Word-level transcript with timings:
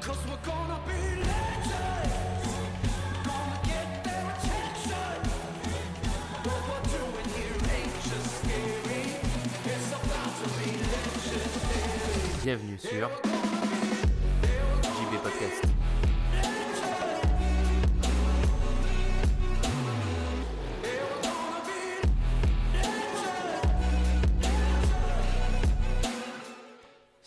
Cause 0.00 0.16
we're 0.28 0.36
gonna 0.44 0.78
be 0.86 1.00
legends. 1.20 2.46
Gonna 3.24 3.60
get 3.64 4.04
their 4.04 4.24
attention. 4.30 5.18
What 6.44 6.60
we're 6.68 6.86
doing 6.96 7.28
here 7.36 7.58
ain't 7.76 7.94
just 8.08 8.30
scary. 8.38 9.04
It's 9.66 9.90
about 9.92 10.32
to 10.38 10.46
be 10.58 10.68
legendary. 10.92 12.44
Bienvenue 12.44 12.78
sur 12.78 13.10
JB 14.82 15.12
Podcast. 15.22 15.77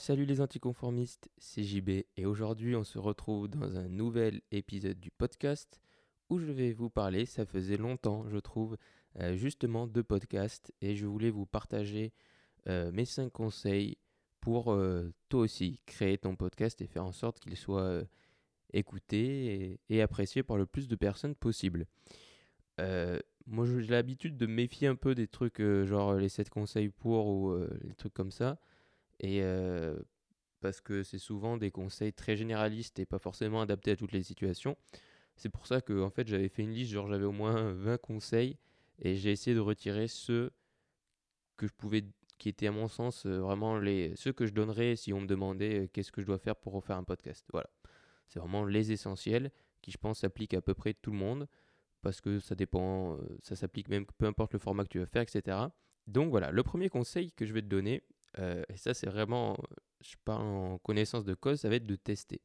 Salut 0.01 0.25
les 0.25 0.41
anticonformistes, 0.41 1.29
c'est 1.37 1.61
JB 1.63 1.89
et 2.17 2.25
aujourd'hui 2.25 2.75
on 2.75 2.83
se 2.83 2.97
retrouve 2.97 3.47
dans 3.47 3.77
un 3.77 3.87
nouvel 3.87 4.41
épisode 4.51 4.99
du 4.99 5.11
podcast 5.11 5.79
où 6.31 6.39
je 6.39 6.51
vais 6.51 6.73
vous 6.73 6.89
parler, 6.89 7.27
ça 7.27 7.45
faisait 7.45 7.77
longtemps 7.77 8.27
je 8.27 8.39
trouve, 8.39 8.77
euh, 9.19 9.35
justement 9.35 9.85
de 9.85 10.01
podcast 10.01 10.73
et 10.81 10.95
je 10.95 11.05
voulais 11.05 11.29
vous 11.29 11.45
partager 11.45 12.13
euh, 12.67 12.91
mes 12.91 13.05
5 13.05 13.31
conseils 13.31 13.95
pour 14.39 14.71
euh, 14.71 15.13
toi 15.29 15.41
aussi 15.41 15.79
créer 15.85 16.17
ton 16.17 16.35
podcast 16.35 16.81
et 16.81 16.87
faire 16.87 17.05
en 17.05 17.11
sorte 17.11 17.39
qu'il 17.39 17.55
soit 17.55 18.01
écouté 18.73 19.79
et, 19.87 20.01
apprécié 20.01 20.41
par 20.41 20.57
le 20.57 20.65
plus 20.65 20.87
de 20.87 20.95
personnes 20.95 21.35
possible. 21.35 21.85
Moi 22.79 23.67
j'ai 23.67 23.91
l'habitude 23.91 24.35
de 24.35 24.47
méfier 24.47 24.87
un 24.87 24.95
peu 24.95 25.13
des 25.13 25.27
trucs 25.27 25.61
genre 25.61 26.15
les 26.15 26.29
7 26.29 26.49
conseils 26.49 26.89
pour 26.89 27.27
ou 27.27 27.55
les 27.83 27.93
trucs 27.93 28.15
comme 28.15 28.31
ça. 28.31 28.57
Et 29.21 29.41
parce 30.61 30.81
que 30.81 31.03
c'est 31.03 31.19
souvent 31.19 31.57
des 31.57 31.71
conseils 31.71 32.13
très 32.13 32.35
généralistes 32.35 32.99
et 32.99 33.05
pas 33.05 33.19
forcément 33.19 33.61
adaptés 33.61 33.91
à 33.91 33.95
toutes 33.95 34.11
les 34.11 34.23
situations. 34.23 34.77
C'est 35.35 35.49
pour 35.49 35.67
ça 35.67 35.81
que 35.81 36.01
en 36.01 36.09
fait 36.09 36.27
j'avais 36.27 36.49
fait 36.49 36.63
une 36.63 36.71
liste, 36.71 36.91
genre 36.91 37.07
j'avais 37.07 37.25
au 37.25 37.31
moins 37.31 37.71
20 37.71 37.97
conseils 37.97 38.57
et 38.99 39.15
j'ai 39.15 39.31
essayé 39.31 39.55
de 39.55 39.59
retirer 39.59 40.07
ceux 40.07 40.51
que 41.57 41.67
je 41.67 41.73
pouvais 41.73 42.03
qui 42.37 42.49
étaient 42.49 42.67
à 42.67 42.71
mon 42.71 42.87
sens 42.87 43.25
vraiment 43.25 43.77
les 43.77 44.15
ceux 44.15 44.33
que 44.33 44.45
je 44.45 44.53
donnerais 44.53 44.95
si 44.95 45.13
on 45.13 45.21
me 45.21 45.27
demandait 45.27 45.89
qu'est-ce 45.93 46.11
que 46.11 46.21
je 46.21 46.27
dois 46.27 46.39
faire 46.39 46.55
pour 46.55 46.73
refaire 46.73 46.97
un 46.97 47.03
podcast. 47.03 47.45
Voilà. 47.51 47.69
C'est 48.27 48.39
vraiment 48.39 48.65
les 48.65 48.91
essentiels 48.91 49.51
qui 49.81 49.91
je 49.91 49.97
pense 49.97 50.19
s'appliquent 50.19 50.53
à 50.53 50.61
peu 50.61 50.73
près 50.73 50.93
tout 50.93 51.11
le 51.11 51.17
monde 51.17 51.47
parce 52.01 52.21
que 52.21 52.39
ça 52.39 52.55
dépend 52.55 53.19
ça 53.41 53.55
s'applique 53.55 53.89
même 53.89 54.05
peu 54.05 54.25
importe 54.25 54.53
le 54.53 54.59
format 54.59 54.83
que 54.83 54.89
tu 54.89 54.99
vas 54.99 55.05
faire 55.05 55.21
etc. 55.21 55.57
Donc 56.07 56.29
voilà, 56.29 56.51
le 56.51 56.63
premier 56.63 56.89
conseil 56.89 57.31
que 57.31 57.45
je 57.45 57.53
vais 57.53 57.61
te 57.61 57.67
donner 57.67 58.03
euh, 58.39 58.63
et 58.69 58.77
ça 58.77 58.93
c'est 58.93 59.07
vraiment 59.07 59.57
je 60.01 60.15
parle 60.25 60.45
en 60.45 60.77
connaissance 60.79 61.25
de 61.25 61.33
cause, 61.33 61.59
ça 61.59 61.69
va 61.69 61.75
être 61.75 61.85
de 61.85 61.95
tester. 61.95 62.41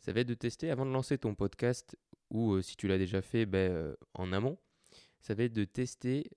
Ça 0.00 0.12
va 0.12 0.20
être 0.20 0.28
de 0.28 0.34
tester 0.34 0.70
avant 0.70 0.84
de 0.84 0.90
lancer 0.90 1.16
ton 1.16 1.34
podcast 1.34 1.96
ou 2.30 2.54
euh, 2.54 2.62
si 2.62 2.76
tu 2.76 2.88
l'as 2.88 2.98
déjà 2.98 3.22
fait 3.22 3.46
ben, 3.46 3.70
euh, 3.70 3.94
en 4.14 4.32
amont, 4.32 4.58
ça 5.20 5.34
va 5.34 5.44
être 5.44 5.52
de 5.52 5.64
tester 5.64 6.28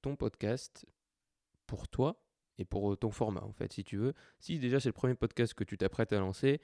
ton 0.00 0.14
podcast 0.14 0.86
pour 1.66 1.88
toi 1.88 2.22
et 2.58 2.64
pour 2.64 2.96
ton 2.96 3.10
format 3.10 3.42
en 3.42 3.52
fait 3.52 3.72
si 3.72 3.82
tu 3.82 3.96
veux. 3.96 4.14
Si 4.38 4.60
déjà 4.60 4.78
c'est 4.78 4.90
le 4.90 4.92
premier 4.92 5.16
podcast 5.16 5.54
que 5.54 5.64
tu 5.64 5.76
t'apprêtes 5.76 6.12
à 6.12 6.20
lancer, 6.20 6.60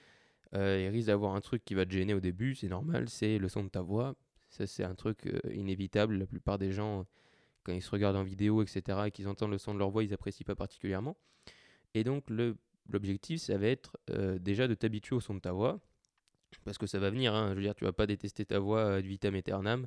il 0.52 0.88
risque 0.88 1.08
d'avoir 1.08 1.34
un 1.34 1.40
truc 1.40 1.64
qui 1.64 1.74
va 1.74 1.84
te 1.84 1.90
gêner 1.90 2.14
au 2.14 2.20
début, 2.20 2.54
c'est 2.54 2.68
normal, 2.68 3.08
c'est 3.08 3.38
le 3.38 3.48
son 3.48 3.64
de 3.64 3.68
ta 3.68 3.82
voix. 3.82 4.14
Ça 4.50 4.68
c'est 4.68 4.84
un 4.84 4.94
truc 4.94 5.28
inévitable, 5.50 6.16
la 6.16 6.26
plupart 6.26 6.58
des 6.58 6.70
gens 6.70 7.06
quand 7.64 7.72
ils 7.72 7.82
se 7.82 7.90
regardent 7.90 8.16
en 8.16 8.22
vidéo 8.22 8.62
etc 8.62 8.98
et 9.06 9.10
qu'ils 9.10 9.28
entendent 9.28 9.52
le 9.52 9.58
son 9.58 9.74
de 9.74 9.78
leur 9.78 9.90
voix 9.90 10.04
ils 10.04 10.12
apprécient 10.14 10.44
pas 10.44 10.54
particulièrement. 10.54 11.16
Et 11.94 12.04
donc 12.04 12.24
l'objectif 12.88 13.40
ça 13.40 13.56
va 13.58 13.66
être 13.68 13.96
euh, 14.10 14.38
déjà 14.38 14.68
de 14.68 14.74
t'habituer 14.74 15.16
au 15.16 15.20
son 15.20 15.34
de 15.34 15.40
ta 15.40 15.52
voix 15.52 15.80
parce 16.64 16.78
que 16.78 16.86
ça 16.86 16.98
va 16.98 17.10
venir 17.10 17.34
hein. 17.34 17.50
je 17.50 17.56
veux 17.56 17.62
dire 17.62 17.74
tu 17.74 17.84
vas 17.84 17.92
pas 17.92 18.06
détester 18.06 18.44
ta 18.44 18.58
voix 18.58 18.94
ad 18.94 19.04
vitam 19.04 19.34
aeternam 19.34 19.86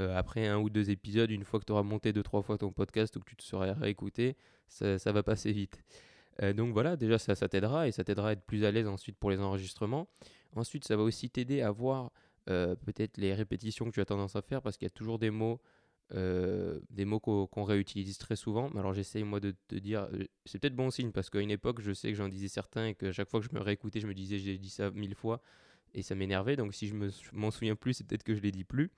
Euh, 0.00 0.16
après 0.16 0.46
un 0.46 0.58
ou 0.58 0.70
deux 0.70 0.88
épisodes 0.88 1.30
une 1.30 1.44
fois 1.44 1.60
que 1.60 1.66
tu 1.66 1.72
auras 1.72 1.82
monté 1.82 2.14
deux 2.14 2.22
trois 2.22 2.40
fois 2.40 2.56
ton 2.56 2.72
podcast 2.72 3.14
ou 3.16 3.20
que 3.20 3.26
tu 3.26 3.36
te 3.36 3.42
seras 3.42 3.74
réécouté 3.74 4.36
ça, 4.66 5.12
va 5.12 5.22
passer 5.22 5.52
vite 5.52 5.82
Euh, 6.40 6.54
donc 6.54 6.72
voilà 6.72 6.96
déjà 6.96 7.18
ça 7.18 7.46
t'aidera 7.46 7.88
et 7.88 7.92
ça 7.92 8.02
t'aidera 8.02 8.30
à 8.30 8.32
être 8.32 8.46
plus 8.46 8.64
à 8.64 8.70
l'aise 8.70 8.86
ensuite 8.86 9.18
pour 9.18 9.30
les 9.30 9.38
enregistrements 9.38 10.08
ensuite 10.56 10.86
ça 10.86 10.96
va 10.96 11.02
aussi 11.02 11.28
t'aider 11.28 11.60
à 11.60 11.70
voir 11.70 12.10
euh, 12.48 12.74
peut-être 12.74 13.18
les 13.18 13.34
répétitions 13.34 13.84
que 13.84 13.90
tu 13.90 14.00
as 14.00 14.06
tendance 14.06 14.34
à 14.34 14.40
faire 14.40 14.62
parce 14.62 14.78
qu'il 14.78 14.86
y 14.86 14.92
a 14.94 14.96
toujours 14.96 15.18
des 15.18 15.30
mots 15.30 15.60
euh, 16.14 16.78
des 16.90 17.06
mots 17.06 17.20
qu'on 17.20 17.64
réutilise 17.64 18.18
très 18.18 18.36
souvent. 18.36 18.68
Mais 18.74 18.80
Alors 18.80 18.92
j'essaye 18.92 19.24
moi 19.24 19.40
de 19.40 19.54
te 19.68 19.76
dire, 19.76 20.08
euh, 20.12 20.24
c'est 20.44 20.58
peut-être 20.58 20.76
bon 20.76 20.90
signe 20.90 21.10
parce 21.10 21.30
qu'à 21.30 21.40
une 21.40 21.50
époque 21.50 21.80
je 21.80 21.92
sais 21.92 22.10
que 22.10 22.16
j'en 22.16 22.28
disais 22.28 22.48
certains 22.48 22.88
et 22.88 22.94
que 22.94 23.12
chaque 23.12 23.30
fois 23.30 23.40
que 23.40 23.46
je 23.46 23.54
me 23.54 23.60
réécoutais 23.60 24.00
je 24.00 24.06
me 24.06 24.12
disais 24.12 24.38
j'ai 24.38 24.58
dit 24.58 24.68
ça 24.68 24.90
mille 24.90 25.14
fois 25.14 25.40
et 25.94 26.02
ça 26.02 26.14
m'énervait. 26.14 26.56
Donc 26.56 26.74
si 26.74 26.86
je 26.86 26.94
me 26.94 27.08
je 27.08 27.30
m'en 27.32 27.50
souviens 27.50 27.76
plus, 27.76 27.94
c'est 27.94 28.06
peut-être 28.06 28.24
que 28.24 28.34
je 28.34 28.40
les 28.40 28.52
dis 28.52 28.64
plus. 28.64 28.90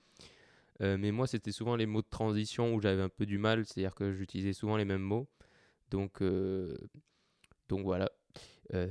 Euh, 0.81 0.97
mais 0.97 1.11
moi 1.11 1.25
c'était 1.25 1.53
souvent 1.53 1.77
les 1.77 1.85
mots 1.85 2.01
de 2.01 2.09
transition 2.09 2.73
où 2.73 2.81
j'avais 2.81 3.01
un 3.01 3.09
peu 3.09 3.25
du 3.25 3.37
mal, 3.37 3.65
c'est-à-dire 3.65 3.95
que 3.95 4.11
j'utilisais 4.11 4.53
souvent 4.53 4.75
les 4.75 4.85
mêmes 4.85 5.01
mots. 5.01 5.29
Donc 5.91 6.21
donc 7.69 7.83
voilà. 7.83 8.11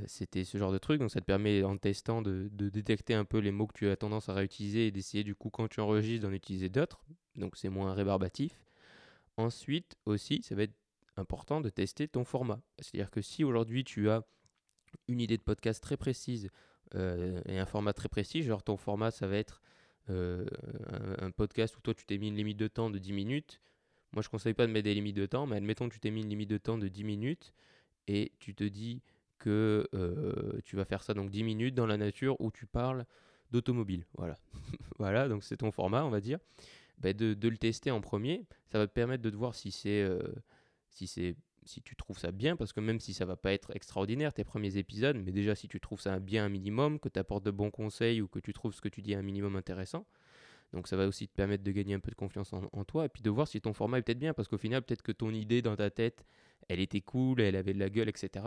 C'était 0.07 0.45
ce 0.45 0.57
genre 0.57 0.73
de 0.73 0.79
truc, 0.79 1.01
donc 1.01 1.11
ça 1.11 1.21
te 1.21 1.27
permet 1.27 1.63
en 1.63 1.77
testant 1.77 2.23
de 2.23 2.49
détecter 2.49 3.13
un 3.13 3.27
peu 3.27 3.39
les 3.39 3.51
mots 3.51 3.67
que 3.67 3.77
tu 3.77 3.89
as 3.89 3.97
tendance 3.97 4.31
à 4.31 4.35
réutiliser 4.35 4.87
et 4.87 4.91
d'essayer 4.93 5.25
du 5.25 5.35
coup 5.35 5.51
quand 5.51 5.69
tu 5.69 5.81
enregistres 5.81 6.27
d'en 6.27 6.33
utiliser 6.33 6.71
d'autres 6.71 7.05
donc 7.37 7.57
c'est 7.57 7.69
moins 7.69 7.95
rébarbatif. 7.95 8.61
Ensuite 9.37 9.97
aussi, 10.07 10.43
ça 10.43 10.55
va 10.55 10.63
être 10.63 10.75
important 11.17 11.61
de 11.61 11.69
tester 11.69 12.09
ton 12.09 12.25
format. 12.25 12.61
C'est-à-dire 12.79 13.11
que 13.11 13.21
si 13.21 13.45
aujourd'hui 13.45 13.85
tu 13.85 14.09
as 14.11 14.23
une 15.09 15.21
idée 15.21 15.37
de 15.37 15.43
podcast 15.43 15.83
très 15.83 15.97
précise 15.97 16.51
euh, 16.95 17.41
et 17.47 17.59
un 17.59 17.67
format 17.67 17.93
très 17.93 18.09
précis, 18.09 18.43
genre 18.43 18.63
ton 18.63 18.77
format 18.77 19.11
ça 19.11 19.27
va 19.27 19.37
être 19.37 19.61
euh, 20.11 20.45
un, 21.19 21.31
podcast 21.31 21.77
où 21.77 21.81
toi 21.81 21.95
tu 21.95 22.05
t'es 22.05 22.19
mis 22.19 22.29
une 22.29 22.37
limite 22.37 22.59
de 22.59 22.69
temps 22.69 22.91
de 22.91 22.99
10 22.99 23.13
minutes. 23.13 23.61
Moi 24.13 24.23
je 24.23 24.29
conseille 24.29 24.55
pas 24.55 24.67
de 24.67 24.73
mettre 24.73 24.85
des 24.85 24.95
limites 24.95 25.17
de 25.17 25.27
temps, 25.27 25.47
mais 25.47 25.57
admettons 25.57 25.89
que 25.89 25.95
tu 25.95 26.01
t'es 26.01 26.11
mis 26.11 26.23
une 26.23 26.29
limite 26.29 26.51
de 26.51 26.59
temps 26.59 26.79
de 26.79 26.89
10 26.89 27.05
minutes 27.05 27.53
et 28.07 28.33
tu 28.39 28.55
te 28.55 28.65
dis 28.65 29.03
que 29.39 29.89
euh, 29.95 30.61
tu 30.65 30.77
vas 30.77 30.85
faire 30.85 31.03
ça 31.03 31.15
donc 31.15 31.31
10 31.31 31.43
minutes 31.43 31.75
dans 31.75 31.87
la 31.87 31.97
nature 31.97 32.41
où 32.41 32.51
tu 32.51 32.67
parles 32.67 33.05
d'automobile. 33.51 34.07
Voilà. 34.17 34.37
voilà, 34.99 35.29
donc 35.29 35.43
c'est 35.43 35.59
ton 35.59 35.71
format, 35.71 36.05
on 36.05 36.11
va 36.11 36.21
dire 36.21 36.39
bah, 36.99 37.13
de, 37.13 37.49
le 37.49 37.57
tester 37.57 37.91
en 37.91 38.01
premier. 38.01 38.47
Ça 38.67 38.79
va 38.79 38.87
te 38.87 38.93
permettre 38.93 39.23
de 39.23 39.37
voir 39.37 39.55
si 39.55 39.71
c'est 39.71 40.03
euh, 40.03 40.21
si 40.91 41.07
c'est 41.07 41.37
si 41.67 41.81
tu 41.81 41.97
trouves 41.97 42.19
ça 42.19 42.31
bien, 42.31 42.57
parce 42.57 42.75
que 42.75 42.81
même 42.81 43.01
si 43.01 43.15
ça 43.15 43.25
va 43.25 43.37
pas 43.37 43.53
être 43.53 43.75
extraordinaire 43.75 44.35
tes 44.35 44.45
premiers 44.45 44.77
épisodes, 44.77 45.17
mais 45.17 45.33
déjà 45.33 45.55
si 45.55 45.67
tu 45.67 45.81
trouves 45.81 46.01
ça 46.01 46.19
bien 46.19 46.45
un 46.45 46.51
minimum, 46.51 46.99
que 47.01 47.09
tu 47.09 47.19
apportes 47.19 47.45
de 47.45 47.51
bons 47.51 47.71
conseils 47.71 48.21
ou 48.21 48.29
que 48.29 48.39
tu 48.39 48.53
trouves 48.53 48.75
ce 48.75 48.83
que 48.83 48.89
tu 48.91 49.01
dis 49.01 49.15
un 49.15 49.23
minimum 49.23 49.57
intéressant, 49.57 50.07
donc 50.75 50.89
ça 50.89 50.97
va 50.97 51.07
aussi 51.07 51.27
te 51.27 51.33
permettre 51.33 51.65
de 51.65 51.73
gagner 51.73 51.95
un 51.95 52.01
peu 52.01 52.11
de 52.11 52.17
confiance 52.17 52.53
en, 52.53 52.69
en 52.71 52.85
toi 52.85 53.07
et 53.07 53.09
puis 53.09 53.23
de 53.23 53.31
voir 53.31 53.49
si 53.49 53.63
ton 53.63 53.73
format 53.73 53.99
est 53.99 54.03
peut-être 54.03 54.19
bien, 54.19 54.35
parce 54.35 54.47
qu'au 54.47 54.59
final 54.59 54.83
peut-être 54.83 55.01
que 55.01 55.13
ton 55.13 55.31
idée 55.31 55.63
dans 55.63 55.75
ta 55.75 55.91
tête, 55.91 56.27
elle 56.69 56.81
était 56.81 57.01
cool, 57.01 57.41
elle 57.41 57.57
avait 57.57 57.75
de 57.75 57.79
la 57.79 57.91
gueule, 57.91 58.09
etc. 58.09 58.45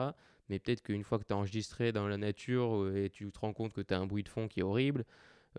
Mais 0.50 0.60
peut-être 0.60 0.82
qu'une 0.82 1.04
fois 1.04 1.20
que 1.20 1.24
tu 1.26 1.34
as 1.34 1.38
enregistré 1.38 1.92
dans 1.92 2.08
la 2.08 2.18
nature 2.18 2.84
euh, 2.84 3.06
et 3.06 3.10
tu 3.10 3.30
te 3.32 3.40
rends 3.40 3.54
compte 3.54 3.74
que 3.74 3.82
tu 3.82 3.94
as 3.94 4.00
un 4.00 4.08
bruit 4.08 4.24
de 4.24 4.30
fond 4.30 4.48
qui 4.48 4.62
est 4.62 4.64
horrible, 4.64 5.06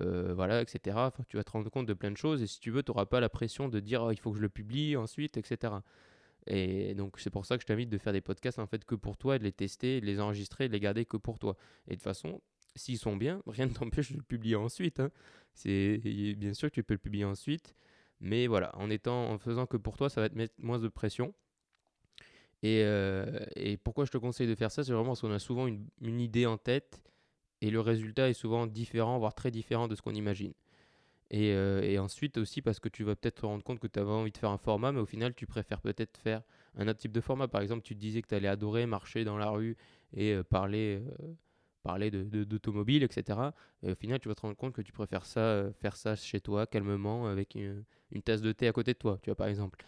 euh, 0.00 0.32
voilà, 0.34 0.60
etc. 0.62 0.96
Tu 1.28 1.36
vas 1.36 1.44
te 1.44 1.50
rendre 1.50 1.70
compte 1.70 1.86
de 1.86 1.94
plein 1.94 2.10
de 2.10 2.16
choses 2.16 2.42
et 2.42 2.46
si 2.46 2.60
tu 2.60 2.70
veux, 2.70 2.82
tu 2.82 2.90
n'auras 2.90 3.06
pas 3.06 3.20
la 3.20 3.28
pression 3.28 3.68
de 3.68 3.80
dire 3.80 4.02
oh, 4.02 4.10
il 4.10 4.18
faut 4.18 4.30
que 4.30 4.36
je 4.36 4.42
le 4.42 4.48
publie 4.48 4.96
ensuite, 4.96 5.36
etc. 5.36 5.74
Et 6.46 6.94
donc 6.94 7.18
c'est 7.18 7.30
pour 7.30 7.44
ça 7.46 7.56
que 7.56 7.62
je 7.62 7.66
t'invite 7.66 7.90
de 7.90 7.98
faire 7.98 8.12
des 8.12 8.20
podcasts 8.20 8.58
en 8.58 8.66
fait 8.66 8.84
que 8.84 8.94
pour 8.94 9.16
toi, 9.16 9.36
et 9.36 9.38
de 9.38 9.44
les 9.44 9.52
tester, 9.52 10.00
de 10.00 10.06
les 10.06 10.20
enregistrer, 10.20 10.68
de 10.68 10.72
les 10.72 10.80
garder 10.80 11.04
que 11.04 11.16
pour 11.16 11.38
toi. 11.38 11.56
Et 11.88 11.96
de 11.96 12.02
façon, 12.02 12.40
s'ils 12.74 12.98
sont 12.98 13.16
bien, 13.16 13.42
rien 13.46 13.66
ne 13.66 13.72
t'empêche 13.74 14.12
de 14.12 14.16
le 14.18 14.22
publier 14.22 14.56
ensuite. 14.56 15.00
hein. 15.00 15.10
C'est 15.54 15.98
bien 16.36 16.54
sûr 16.54 16.70
que 16.70 16.74
tu 16.74 16.84
peux 16.84 16.94
le 16.94 16.98
publier 16.98 17.24
ensuite, 17.24 17.74
mais 18.20 18.46
voilà, 18.46 18.74
en 18.76 18.90
étant, 18.90 19.30
en 19.30 19.38
faisant 19.38 19.66
que 19.66 19.76
pour 19.76 19.96
toi, 19.96 20.08
ça 20.08 20.20
va 20.20 20.28
te 20.28 20.36
mettre 20.36 20.54
moins 20.58 20.78
de 20.78 20.88
pression. 20.88 21.34
Et, 22.62 22.82
euh, 22.84 23.44
et 23.54 23.76
pourquoi 23.76 24.04
je 24.04 24.10
te 24.10 24.18
conseille 24.18 24.48
de 24.48 24.54
faire 24.54 24.70
ça, 24.72 24.82
c'est 24.82 24.92
vraiment 24.92 25.08
parce 25.10 25.20
qu'on 25.20 25.32
a 25.32 25.38
souvent 25.38 25.66
une, 25.66 25.86
une 26.00 26.20
idée 26.20 26.46
en 26.46 26.58
tête 26.58 27.00
et 27.62 27.70
le 27.70 27.80
résultat 27.80 28.28
est 28.28 28.34
souvent 28.34 28.66
différent, 28.66 29.18
voire 29.18 29.34
très 29.34 29.50
différent 29.50 29.88
de 29.88 29.94
ce 29.94 30.02
qu'on 30.02 30.14
imagine. 30.14 30.52
Et, 31.30 31.52
euh, 31.52 31.82
et 31.82 31.98
ensuite 31.98 32.38
aussi 32.38 32.62
parce 32.62 32.80
que 32.80 32.88
tu 32.88 33.04
vas 33.04 33.14
peut-être 33.14 33.42
te 33.42 33.46
rendre 33.46 33.62
compte 33.62 33.80
que 33.80 33.86
tu 33.86 33.98
avais 33.98 34.10
envie 34.10 34.32
de 34.32 34.38
faire 34.38 34.50
un 34.50 34.58
format, 34.58 34.92
mais 34.92 35.00
au 35.00 35.06
final 35.06 35.34
tu 35.34 35.46
préfères 35.46 35.80
peut-être 35.82 36.18
faire 36.18 36.42
un 36.76 36.88
autre 36.88 36.98
type 37.00 37.12
de 37.12 37.20
format. 37.20 37.48
Par 37.48 37.60
exemple, 37.60 37.82
tu 37.82 37.94
te 37.94 38.00
disais 38.00 38.22
que 38.22 38.28
tu 38.28 38.34
allais 38.34 38.48
adorer 38.48 38.86
marcher 38.86 39.24
dans 39.24 39.36
la 39.36 39.50
rue 39.50 39.76
et 40.14 40.32
euh, 40.34 40.42
parler, 40.42 41.02
euh, 41.20 41.34
parler 41.82 42.10
de, 42.10 42.22
de- 42.24 42.44
d'automobile, 42.44 43.02
etc. 43.02 43.54
Et 43.82 43.92
au 43.92 43.94
final, 43.94 44.18
tu 44.20 44.28
vas 44.28 44.34
te 44.34 44.40
rendre 44.42 44.56
compte 44.56 44.72
que 44.74 44.82
tu 44.82 44.92
préfères 44.92 45.26
ça, 45.26 45.40
euh, 45.40 45.72
faire 45.74 45.96
ça 45.96 46.16
chez 46.16 46.40
toi, 46.40 46.66
calmement, 46.66 47.26
avec 47.26 47.54
une, 47.54 47.84
une 48.12 48.22
tasse 48.22 48.40
de 48.42 48.52
thé 48.52 48.68
à 48.68 48.72
côté 48.72 48.94
de 48.94 48.98
toi, 48.98 49.18
tu 49.22 49.30
vois, 49.30 49.36
par 49.36 49.48
exemple. 49.48 49.78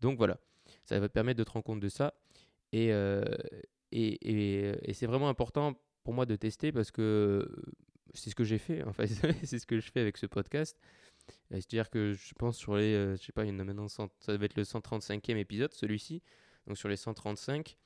Donc 0.00 0.18
voilà, 0.18 0.38
ça 0.84 0.98
va 1.00 1.08
te 1.08 1.12
permettre 1.12 1.38
de 1.38 1.44
te 1.44 1.50
rendre 1.50 1.64
compte 1.64 1.80
de 1.80 1.88
ça. 1.88 2.14
Et, 2.72 2.90
et, 3.92 4.90
et 4.90 4.94
c'est 4.94 5.06
vraiment 5.06 5.28
important 5.28 5.74
pour 6.08 6.14
moi 6.14 6.24
de 6.24 6.36
tester 6.36 6.72
parce 6.72 6.90
que 6.90 7.46
c'est 8.14 8.30
ce 8.30 8.34
que 8.34 8.42
j'ai 8.42 8.56
fait 8.56 8.82
en 8.82 8.94
fait 8.94 9.08
c'est 9.44 9.58
ce 9.58 9.66
que 9.66 9.78
je 9.78 9.90
fais 9.90 10.00
avec 10.00 10.16
ce 10.16 10.24
podcast 10.24 10.80
c'est 11.50 11.56
à 11.56 11.60
dire 11.60 11.90
que 11.90 12.14
je 12.14 12.32
pense 12.32 12.56
sur 12.56 12.76
les 12.76 12.94
euh, 12.94 13.14
je 13.16 13.24
sais 13.24 13.32
pas 13.32 13.44
il 13.44 13.48
y 13.48 13.52
en 13.52 13.58
a 13.58 13.64
maintenant 13.64 13.88
100 13.88 14.08
ça 14.18 14.32
devait 14.32 14.46
être 14.46 14.56
le 14.56 14.62
135e 14.62 15.36
épisode 15.36 15.74
celui-ci 15.74 16.22
donc 16.66 16.78
sur 16.78 16.88
les 16.88 16.96
135 16.96 17.76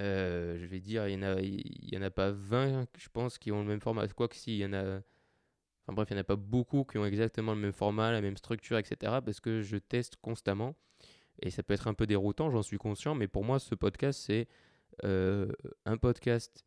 euh, 0.00 0.58
je 0.58 0.66
vais 0.66 0.80
dire, 0.80 1.06
il 1.06 1.14
y, 1.14 1.16
en 1.16 1.22
a, 1.22 1.40
il 1.40 1.92
y 1.92 1.96
en 1.96 2.02
a 2.02 2.10
pas 2.10 2.30
20, 2.30 2.86
je 2.96 3.08
pense, 3.12 3.36
qui 3.36 3.50
ont 3.50 3.62
le 3.62 3.66
même 3.66 3.80
format. 3.80 4.06
Quoi 4.06 4.28
que 4.28 4.36
si, 4.36 4.52
il 4.52 4.60
y 4.60 4.64
en 4.64 4.72
a. 4.72 5.00
Enfin 5.82 5.92
bref, 5.92 6.06
il 6.08 6.14
n'y 6.14 6.20
en 6.20 6.20
a 6.20 6.24
pas 6.24 6.36
beaucoup 6.36 6.84
qui 6.84 6.98
ont 6.98 7.04
exactement 7.04 7.52
le 7.52 7.60
même 7.60 7.72
format, 7.72 8.12
la 8.12 8.20
même 8.20 8.36
structure, 8.36 8.78
etc. 8.78 9.18
Parce 9.24 9.40
que 9.40 9.60
je 9.60 9.76
teste 9.76 10.14
constamment. 10.22 10.76
Et 11.42 11.50
ça 11.50 11.64
peut 11.64 11.74
être 11.74 11.88
un 11.88 11.94
peu 11.94 12.06
déroutant, 12.06 12.48
j'en 12.48 12.62
suis 12.62 12.78
conscient. 12.78 13.16
Mais 13.16 13.26
pour 13.26 13.42
moi, 13.42 13.58
ce 13.58 13.74
podcast, 13.74 14.20
c'est 14.24 14.46
euh, 15.02 15.50
un 15.84 15.96
podcast 15.96 16.64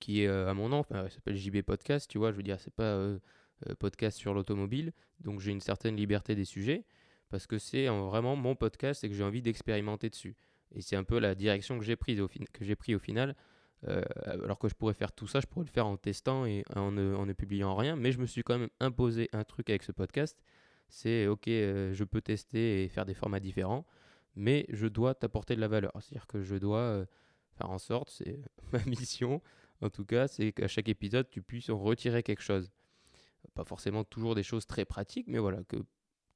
qui 0.00 0.22
est 0.22 0.26
euh, 0.26 0.48
à 0.48 0.54
mon 0.54 0.68
nom. 0.68 0.78
Enfin, 0.78 1.08
s'appelle 1.08 1.36
JB 1.36 1.62
Podcast, 1.62 2.10
tu 2.10 2.18
vois. 2.18 2.30
Je 2.30 2.36
veux 2.36 2.42
dire, 2.42 2.58
c'est 2.60 2.74
pas 2.74 2.84
euh, 2.84 3.18
euh, 3.68 3.74
podcast 3.74 4.18
sur 4.18 4.34
l'automobile. 4.34 4.92
Donc 5.20 5.40
j'ai 5.40 5.52
une 5.52 5.60
certaine 5.60 5.96
liberté 5.96 6.34
des 6.34 6.44
sujets. 6.44 6.84
Parce 7.30 7.46
que 7.46 7.58
c'est 7.58 7.86
vraiment 7.86 8.36
mon 8.36 8.54
podcast 8.54 9.04
et 9.04 9.08
que 9.08 9.14
j'ai 9.14 9.24
envie 9.24 9.40
d'expérimenter 9.40 10.10
dessus. 10.10 10.36
Et 10.74 10.82
c'est 10.82 10.96
un 10.96 11.04
peu 11.04 11.18
la 11.18 11.34
direction 11.34 11.78
que 11.78 11.84
j'ai 11.84 11.96
prise 11.96 12.20
au, 12.20 12.28
que 12.28 12.64
j'ai 12.64 12.76
pris 12.76 12.94
au 12.94 12.98
final. 12.98 13.34
Alors 14.26 14.58
que 14.58 14.68
je 14.68 14.74
pourrais 14.74 14.94
faire 14.94 15.12
tout 15.12 15.26
ça, 15.26 15.40
je 15.40 15.46
pourrais 15.46 15.64
le 15.64 15.70
faire 15.70 15.86
en 15.86 15.96
testant 15.96 16.44
et 16.44 16.62
en 16.76 16.92
ne, 16.92 17.32
publiant 17.32 17.74
rien. 17.74 17.96
Mais 17.96 18.12
je 18.12 18.18
me 18.18 18.26
suis 18.26 18.42
quand 18.42 18.58
même 18.58 18.68
imposé 18.80 19.30
un 19.32 19.44
truc 19.44 19.70
avec 19.70 19.82
ce 19.82 19.92
podcast. 19.92 20.38
C'est 20.88 21.26
ok, 21.26 21.46
je 21.46 22.04
peux 22.04 22.20
tester 22.20 22.84
et 22.84 22.88
faire 22.88 23.06
des 23.06 23.14
formats 23.14 23.40
différents, 23.40 23.86
mais 24.36 24.66
je 24.68 24.86
dois 24.86 25.14
t'apporter 25.14 25.56
de 25.56 25.60
la 25.60 25.68
valeur. 25.68 25.92
C'est-à-dire 26.00 26.26
que 26.26 26.42
je 26.42 26.56
dois 26.56 27.06
faire 27.56 27.70
en 27.70 27.78
sorte, 27.78 28.10
c'est 28.10 28.38
ma 28.72 28.84
mission 28.84 29.40
en 29.82 29.90
tout 29.90 30.04
cas, 30.04 30.28
c'est 30.28 30.52
qu'à 30.52 30.68
chaque 30.68 30.88
épisode, 30.88 31.28
tu 31.30 31.42
puisses 31.42 31.68
en 31.70 31.78
retirer 31.78 32.22
quelque 32.22 32.42
chose. 32.42 32.70
Pas 33.54 33.64
forcément 33.64 34.04
toujours 34.04 34.34
des 34.34 34.42
choses 34.42 34.66
très 34.66 34.84
pratiques, 34.84 35.26
mais 35.28 35.38
voilà, 35.38 35.62
que 35.64 35.76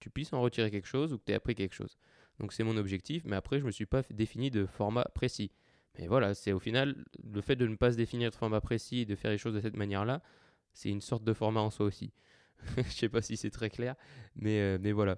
tu 0.01 0.11
puisses 0.11 0.33
en 0.33 0.41
retirer 0.41 0.71
quelque 0.71 0.89
chose 0.89 1.13
ou 1.13 1.19
que 1.19 1.25
tu 1.25 1.33
aies 1.33 1.37
appris 1.37 1.55
quelque 1.55 1.75
chose. 1.75 1.97
Donc 2.39 2.53
c'est 2.53 2.65
mon 2.65 2.77
objectif, 2.77 3.23
mais 3.25 3.37
après, 3.37 3.59
je 3.59 3.63
ne 3.63 3.69
me 3.69 3.73
suis 3.73 3.87
pas 3.87 4.03
défini 4.11 4.51
de 4.51 4.67
format 4.67 5.05
précis. 5.15 5.53
Mais 5.99 6.09
voilà, 6.09 6.35
c'est 6.35 6.53
au 6.53 6.59
final, 6.59 7.05
le 7.23 7.41
fait 7.41 7.57
de 7.57 7.67
ne 7.67 7.77
pas 7.77 7.93
se 7.93 7.97
définir 7.97 8.31
de 8.31 8.37
format 8.37 8.61
précis 8.61 9.01
et 9.01 9.05
de 9.07 9.15
faire 9.15 9.31
les 9.31 9.39
choses 9.39 9.55
de 9.55 9.61
cette 9.61 9.77
manière-là, 9.77 10.23
c'est 10.73 10.91
une 10.91 11.01
sorte 11.01 11.25
de 11.25 11.33
format 11.33 11.61
en 11.61 11.71
soi 11.71 11.87
aussi. 11.87 12.13
Je 12.77 12.83
sais 12.91 13.09
pas 13.09 13.23
si 13.23 13.37
c'est 13.37 13.51
très 13.51 13.71
clair, 13.71 13.95
mais, 14.35 14.61
euh, 14.61 14.79
mais 14.81 14.93
voilà. 14.93 15.17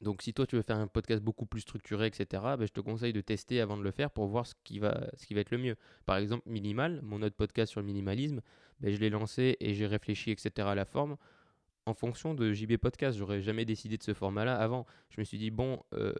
Donc 0.00 0.22
si 0.22 0.32
toi 0.32 0.46
tu 0.46 0.56
veux 0.56 0.62
faire 0.62 0.76
un 0.76 0.86
podcast 0.86 1.22
beaucoup 1.22 1.46
plus 1.46 1.60
structuré, 1.60 2.06
etc., 2.06 2.42
ben, 2.58 2.66
je 2.66 2.72
te 2.72 2.80
conseille 2.80 3.12
de 3.12 3.20
tester 3.20 3.60
avant 3.60 3.76
de 3.76 3.82
le 3.82 3.90
faire 3.90 4.10
pour 4.10 4.26
voir 4.26 4.46
ce 4.46 4.54
qui 4.64 4.78
va, 4.78 5.06
ce 5.16 5.26
qui 5.26 5.34
va 5.34 5.40
être 5.40 5.50
le 5.50 5.58
mieux. 5.58 5.76
Par 6.06 6.16
exemple, 6.16 6.42
Minimal, 6.46 7.00
mon 7.02 7.22
autre 7.22 7.36
podcast 7.36 7.70
sur 7.72 7.80
le 7.80 7.86
minimalisme, 7.86 8.40
ben, 8.80 8.92
je 8.92 8.98
l'ai 8.98 9.10
lancé 9.10 9.56
et 9.60 9.74
j'ai 9.74 9.86
réfléchi, 9.86 10.30
etc., 10.30 10.68
à 10.68 10.74
la 10.74 10.84
forme 10.84 11.16
en 11.86 11.94
fonction 11.94 12.34
de 12.34 12.52
JB 12.52 12.76
Podcast. 12.76 13.18
J'aurais 13.18 13.40
jamais 13.40 13.64
décidé 13.64 13.96
de 13.96 14.02
ce 14.02 14.14
format-là 14.14 14.56
avant. 14.56 14.86
Je 15.10 15.20
me 15.20 15.24
suis 15.24 15.38
dit, 15.38 15.50
bon, 15.50 15.82
euh, 15.94 16.14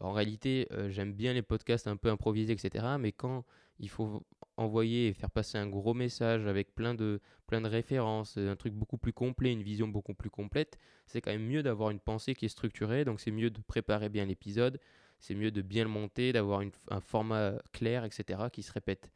en 0.00 0.12
réalité, 0.12 0.68
euh, 0.72 0.90
j'aime 0.90 1.12
bien 1.12 1.32
les 1.32 1.42
podcasts 1.42 1.86
un 1.86 1.96
peu 1.96 2.10
improvisés, 2.10 2.52
etc., 2.52 2.86
mais 2.98 3.12
quand 3.12 3.44
il 3.78 3.88
faut 3.88 4.22
envoyer 4.62 5.08
et 5.08 5.12
faire 5.12 5.30
passer 5.30 5.58
un 5.58 5.66
gros 5.66 5.94
message 5.94 6.46
avec 6.46 6.74
plein 6.74 6.94
de, 6.94 7.20
plein 7.46 7.60
de 7.60 7.68
références, 7.68 8.36
un 8.36 8.56
truc 8.56 8.72
beaucoup 8.72 8.98
plus 8.98 9.12
complet, 9.12 9.52
une 9.52 9.62
vision 9.62 9.88
beaucoup 9.88 10.14
plus 10.14 10.30
complète, 10.30 10.78
c'est 11.06 11.20
quand 11.20 11.32
même 11.32 11.46
mieux 11.46 11.62
d'avoir 11.62 11.90
une 11.90 12.00
pensée 12.00 12.34
qui 12.34 12.46
est 12.46 12.48
structurée, 12.48 13.04
donc 13.04 13.20
c'est 13.20 13.30
mieux 13.30 13.50
de 13.50 13.60
préparer 13.60 14.08
bien 14.08 14.24
l'épisode, 14.24 14.80
c'est 15.20 15.34
mieux 15.34 15.50
de 15.50 15.62
bien 15.62 15.84
le 15.84 15.90
monter, 15.90 16.32
d'avoir 16.32 16.62
un 16.88 17.00
format 17.00 17.54
clair, 17.72 18.04
etc., 18.04 18.44
qui 18.52 18.62
se 18.62 18.72
répète. 18.72 19.10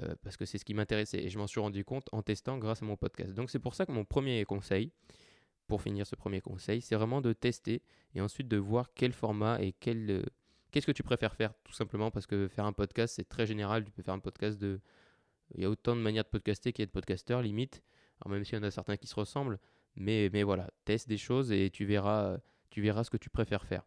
Euh, 0.00 0.14
parce 0.22 0.36
que 0.36 0.44
c'est 0.44 0.58
ce 0.58 0.64
qui 0.64 0.74
m'intéressait 0.74 1.22
et 1.22 1.28
je 1.28 1.38
m'en 1.38 1.46
suis 1.46 1.60
rendu 1.60 1.84
compte 1.84 2.08
en 2.10 2.22
testant 2.22 2.58
grâce 2.58 2.82
à 2.82 2.84
mon 2.84 2.96
podcast. 2.96 3.32
Donc 3.34 3.50
c'est 3.50 3.60
pour 3.60 3.74
ça 3.74 3.86
que 3.86 3.92
mon 3.92 4.04
premier 4.04 4.44
conseil, 4.44 4.90
pour 5.68 5.82
finir 5.82 6.04
ce 6.06 6.16
premier 6.16 6.40
conseil, 6.40 6.80
c'est 6.80 6.96
vraiment 6.96 7.20
de 7.20 7.32
tester 7.32 7.80
et 8.14 8.20
ensuite 8.20 8.48
de 8.48 8.56
voir 8.56 8.90
quel 8.94 9.12
format 9.12 9.60
et 9.62 9.72
quel... 9.72 10.24
Qu'est-ce 10.74 10.86
que 10.86 10.92
tu 10.92 11.04
préfères 11.04 11.36
faire 11.36 11.54
tout 11.62 11.72
simplement? 11.72 12.10
Parce 12.10 12.26
que 12.26 12.48
faire 12.48 12.64
un 12.64 12.72
podcast 12.72 13.14
c'est 13.14 13.28
très 13.28 13.46
général, 13.46 13.84
tu 13.84 13.92
peux 13.92 14.02
faire 14.02 14.14
un 14.14 14.18
podcast 14.18 14.60
de... 14.60 14.80
Il 15.54 15.62
y 15.62 15.64
a 15.64 15.70
autant 15.70 15.94
de 15.94 16.00
manières 16.00 16.24
de 16.24 16.28
podcaster 16.28 16.72
qu'il 16.72 16.82
y 16.82 16.84
a 16.84 16.86
de 16.86 16.90
podcasteurs 16.90 17.42
limite, 17.42 17.80
alors 18.20 18.34
même 18.34 18.44
s'il 18.44 18.56
y 18.56 18.60
en 18.60 18.64
a 18.64 18.72
certains 18.72 18.96
qui 18.96 19.06
se 19.06 19.14
ressemblent, 19.14 19.60
mais, 19.94 20.30
mais 20.32 20.42
voilà, 20.42 20.68
teste 20.84 21.08
des 21.08 21.16
choses 21.16 21.52
et 21.52 21.70
tu 21.70 21.84
verras, 21.84 22.38
tu 22.70 22.82
verras 22.82 23.04
ce 23.04 23.10
que 23.10 23.16
tu 23.16 23.30
préfères 23.30 23.64
faire. 23.64 23.84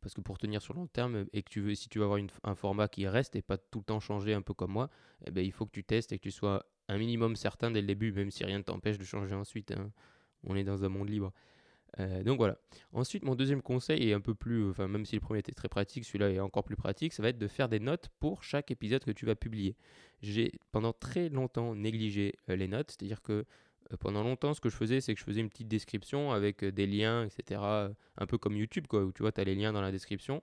Parce 0.00 0.12
que 0.12 0.20
pour 0.20 0.38
tenir 0.38 0.60
sur 0.60 0.74
long 0.74 0.88
terme 0.88 1.26
et 1.32 1.44
que 1.44 1.50
tu 1.50 1.60
veux, 1.60 1.76
si 1.76 1.88
tu 1.88 1.98
veux 1.98 2.04
avoir 2.04 2.18
une- 2.18 2.30
un 2.42 2.56
format 2.56 2.88
qui 2.88 3.06
reste 3.06 3.36
et 3.36 3.42
pas 3.42 3.56
tout 3.56 3.78
le 3.78 3.84
temps 3.84 4.00
changer 4.00 4.34
un 4.34 4.42
peu 4.42 4.54
comme 4.54 4.72
moi, 4.72 4.90
eh 5.24 5.30
ben, 5.30 5.44
il 5.44 5.52
faut 5.52 5.66
que 5.66 5.70
tu 5.70 5.84
testes 5.84 6.10
et 6.10 6.18
que 6.18 6.24
tu 6.24 6.32
sois 6.32 6.66
un 6.88 6.98
minimum 6.98 7.36
certain 7.36 7.70
dès 7.70 7.80
le 7.80 7.86
début, 7.86 8.10
même 8.10 8.32
si 8.32 8.42
rien 8.44 8.58
ne 8.58 8.64
t'empêche 8.64 8.98
de 8.98 9.04
changer 9.04 9.36
ensuite. 9.36 9.70
hein. 9.70 9.92
On 10.42 10.56
est 10.56 10.64
dans 10.64 10.84
un 10.84 10.88
monde 10.88 11.10
libre. 11.10 11.32
Euh, 12.00 12.22
donc 12.22 12.38
voilà. 12.38 12.58
Ensuite, 12.92 13.24
mon 13.24 13.34
deuxième 13.34 13.62
conseil 13.62 14.10
est 14.10 14.12
un 14.14 14.20
peu 14.20 14.34
plus, 14.34 14.70
enfin 14.70 14.88
même 14.88 15.04
si 15.04 15.14
le 15.14 15.20
premier 15.20 15.40
était 15.40 15.52
très 15.52 15.68
pratique, 15.68 16.04
celui-là 16.04 16.30
est 16.30 16.40
encore 16.40 16.64
plus 16.64 16.76
pratique, 16.76 17.12
ça 17.12 17.22
va 17.22 17.28
être 17.28 17.38
de 17.38 17.48
faire 17.48 17.68
des 17.68 17.80
notes 17.80 18.08
pour 18.18 18.42
chaque 18.42 18.70
épisode 18.70 19.04
que 19.04 19.12
tu 19.12 19.26
vas 19.26 19.36
publier. 19.36 19.76
J'ai 20.22 20.52
pendant 20.72 20.92
très 20.92 21.28
longtemps 21.28 21.74
négligé 21.74 22.34
euh, 22.48 22.56
les 22.56 22.66
notes, 22.68 22.90
c'est-à-dire 22.90 23.22
que 23.22 23.44
euh, 23.92 23.96
pendant 23.98 24.22
longtemps, 24.22 24.54
ce 24.54 24.60
que 24.60 24.68
je 24.68 24.76
faisais, 24.76 25.00
c'est 25.00 25.14
que 25.14 25.20
je 25.20 25.24
faisais 25.24 25.40
une 25.40 25.48
petite 25.48 25.68
description 25.68 26.32
avec 26.32 26.64
euh, 26.64 26.72
des 26.72 26.86
liens, 26.86 27.24
etc. 27.24 27.60
euh, 27.62 27.88
Un 28.16 28.26
peu 28.26 28.38
comme 28.38 28.56
YouTube, 28.56 28.86
quoi, 28.86 29.04
où 29.04 29.12
tu 29.12 29.22
vois, 29.22 29.32
tu 29.32 29.40
as 29.40 29.44
les 29.44 29.54
liens 29.54 29.72
dans 29.72 29.82
la 29.82 29.92
description. 29.92 30.42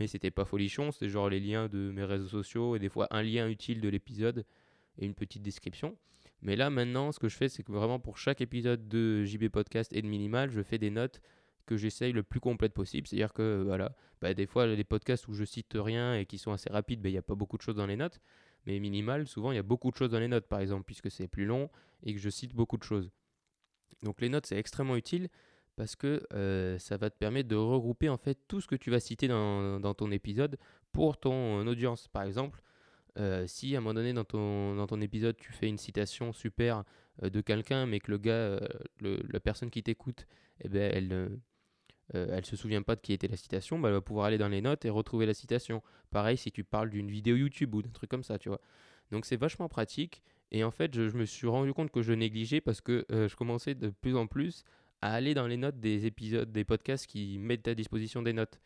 Mais 0.00 0.06
c'était 0.06 0.30
pas 0.30 0.44
folichon, 0.44 0.90
c'était 0.90 1.08
genre 1.08 1.28
les 1.28 1.40
liens 1.40 1.68
de 1.68 1.92
mes 1.92 2.04
réseaux 2.04 2.28
sociaux 2.28 2.74
et 2.74 2.80
des 2.80 2.88
fois 2.88 3.06
un 3.10 3.22
lien 3.22 3.48
utile 3.48 3.80
de 3.80 3.88
l'épisode 3.88 4.44
et 4.98 5.06
une 5.06 5.14
petite 5.14 5.42
description. 5.42 5.96
Mais 6.44 6.56
là, 6.56 6.68
maintenant, 6.68 7.10
ce 7.10 7.18
que 7.18 7.28
je 7.28 7.36
fais, 7.36 7.48
c'est 7.48 7.62
que 7.62 7.72
vraiment 7.72 7.98
pour 7.98 8.18
chaque 8.18 8.42
épisode 8.42 8.86
de 8.86 9.24
JB 9.24 9.48
Podcast 9.48 9.90
et 9.94 10.02
de 10.02 10.06
Minimal, 10.06 10.50
je 10.50 10.62
fais 10.62 10.76
des 10.78 10.90
notes 10.90 11.20
que 11.64 11.78
j'essaye 11.78 12.12
le 12.12 12.22
plus 12.22 12.38
complète 12.40 12.74
possible. 12.74 13.06
C'est-à-dire 13.06 13.32
que, 13.32 13.40
euh, 13.40 13.62
voilà, 13.64 13.96
bah, 14.20 14.34
des 14.34 14.46
fois, 14.46 14.66
les 14.66 14.84
podcasts 14.84 15.26
où 15.26 15.32
je 15.32 15.44
cite 15.44 15.72
rien 15.74 16.14
et 16.14 16.26
qui 16.26 16.36
sont 16.36 16.52
assez 16.52 16.68
rapides, 16.70 17.00
bah, 17.00 17.08
il 17.08 17.12
n'y 17.12 17.18
a 17.18 17.22
pas 17.22 17.34
beaucoup 17.34 17.56
de 17.56 17.62
choses 17.62 17.76
dans 17.76 17.86
les 17.86 17.96
notes. 17.96 18.20
Mais 18.66 18.78
Minimal, 18.78 19.26
souvent, 19.26 19.52
il 19.52 19.54
y 19.54 19.58
a 19.58 19.62
beaucoup 19.62 19.90
de 19.90 19.96
choses 19.96 20.10
dans 20.10 20.18
les 20.18 20.28
notes, 20.28 20.46
par 20.46 20.60
exemple, 20.60 20.84
puisque 20.84 21.10
c'est 21.10 21.28
plus 21.28 21.46
long 21.46 21.70
et 22.02 22.12
que 22.12 22.20
je 22.20 22.28
cite 22.28 22.54
beaucoup 22.54 22.76
de 22.76 22.84
choses. 22.84 23.10
Donc 24.02 24.20
les 24.20 24.28
notes, 24.28 24.44
c'est 24.44 24.58
extrêmement 24.58 24.96
utile 24.96 25.28
parce 25.76 25.96
que 25.96 26.22
euh, 26.34 26.78
ça 26.78 26.98
va 26.98 27.08
te 27.10 27.16
permettre 27.16 27.48
de 27.48 27.56
regrouper 27.56 28.08
en 28.08 28.16
fait 28.16 28.38
tout 28.48 28.60
ce 28.60 28.66
que 28.66 28.76
tu 28.76 28.90
vas 28.90 29.00
citer 29.00 29.28
dans, 29.28 29.80
dans 29.80 29.94
ton 29.94 30.10
épisode 30.10 30.58
pour 30.92 31.18
ton 31.18 31.66
audience. 31.66 32.06
Par 32.08 32.22
exemple, 32.22 32.62
euh, 33.18 33.46
si 33.46 33.74
à 33.74 33.78
un 33.78 33.80
moment 33.80 33.94
donné 33.94 34.12
dans 34.12 34.24
ton, 34.24 34.74
dans 34.74 34.86
ton 34.86 35.00
épisode 35.00 35.36
tu 35.36 35.52
fais 35.52 35.68
une 35.68 35.78
citation 35.78 36.32
super 36.32 36.84
euh, 37.22 37.30
de 37.30 37.40
quelqu'un, 37.40 37.86
mais 37.86 38.00
que 38.00 38.10
le 38.10 38.18
gars, 38.18 38.32
euh, 38.32 38.60
la 39.00 39.40
personne 39.40 39.70
qui 39.70 39.82
t'écoute, 39.82 40.26
eh 40.60 40.68
ben, 40.68 40.92
elle, 40.92 41.38
elle 42.12 42.44
se 42.44 42.56
souvient 42.56 42.82
pas 42.82 42.96
de 42.96 43.00
qui 43.00 43.12
était 43.12 43.28
la 43.28 43.36
citation, 43.36 43.78
bah, 43.78 43.88
elle 43.88 43.94
va 43.94 44.00
pouvoir 44.00 44.26
aller 44.26 44.38
dans 44.38 44.48
les 44.48 44.60
notes 44.60 44.84
et 44.84 44.90
retrouver 44.90 45.26
la 45.26 45.34
citation. 45.34 45.82
Pareil 46.10 46.36
si 46.36 46.52
tu 46.52 46.64
parles 46.64 46.90
d'une 46.90 47.10
vidéo 47.10 47.36
YouTube 47.36 47.74
ou 47.74 47.82
d'un 47.82 47.90
truc 47.90 48.10
comme 48.10 48.24
ça, 48.24 48.38
tu 48.38 48.48
vois. 48.48 48.60
Donc 49.10 49.26
c'est 49.26 49.36
vachement 49.36 49.68
pratique. 49.68 50.22
Et 50.50 50.62
en 50.62 50.70
fait, 50.70 50.94
je, 50.94 51.08
je 51.08 51.16
me 51.16 51.24
suis 51.24 51.46
rendu 51.46 51.72
compte 51.72 51.90
que 51.90 52.02
je 52.02 52.12
négligeais 52.12 52.60
parce 52.60 52.80
que 52.80 53.04
je 53.10 53.34
commençais 53.34 53.74
de 53.74 53.90
plus 53.90 54.16
en 54.16 54.26
plus 54.26 54.64
à 55.00 55.12
aller 55.12 55.34
dans 55.34 55.46
les 55.46 55.56
notes 55.56 55.80
des 55.80 56.06
épisodes, 56.06 56.50
des 56.50 56.64
podcasts 56.64 57.06
qui 57.06 57.38
mettent 57.38 57.68
à 57.68 57.74
disposition 57.74 58.22
des 58.22 58.32
notes. 58.32 58.60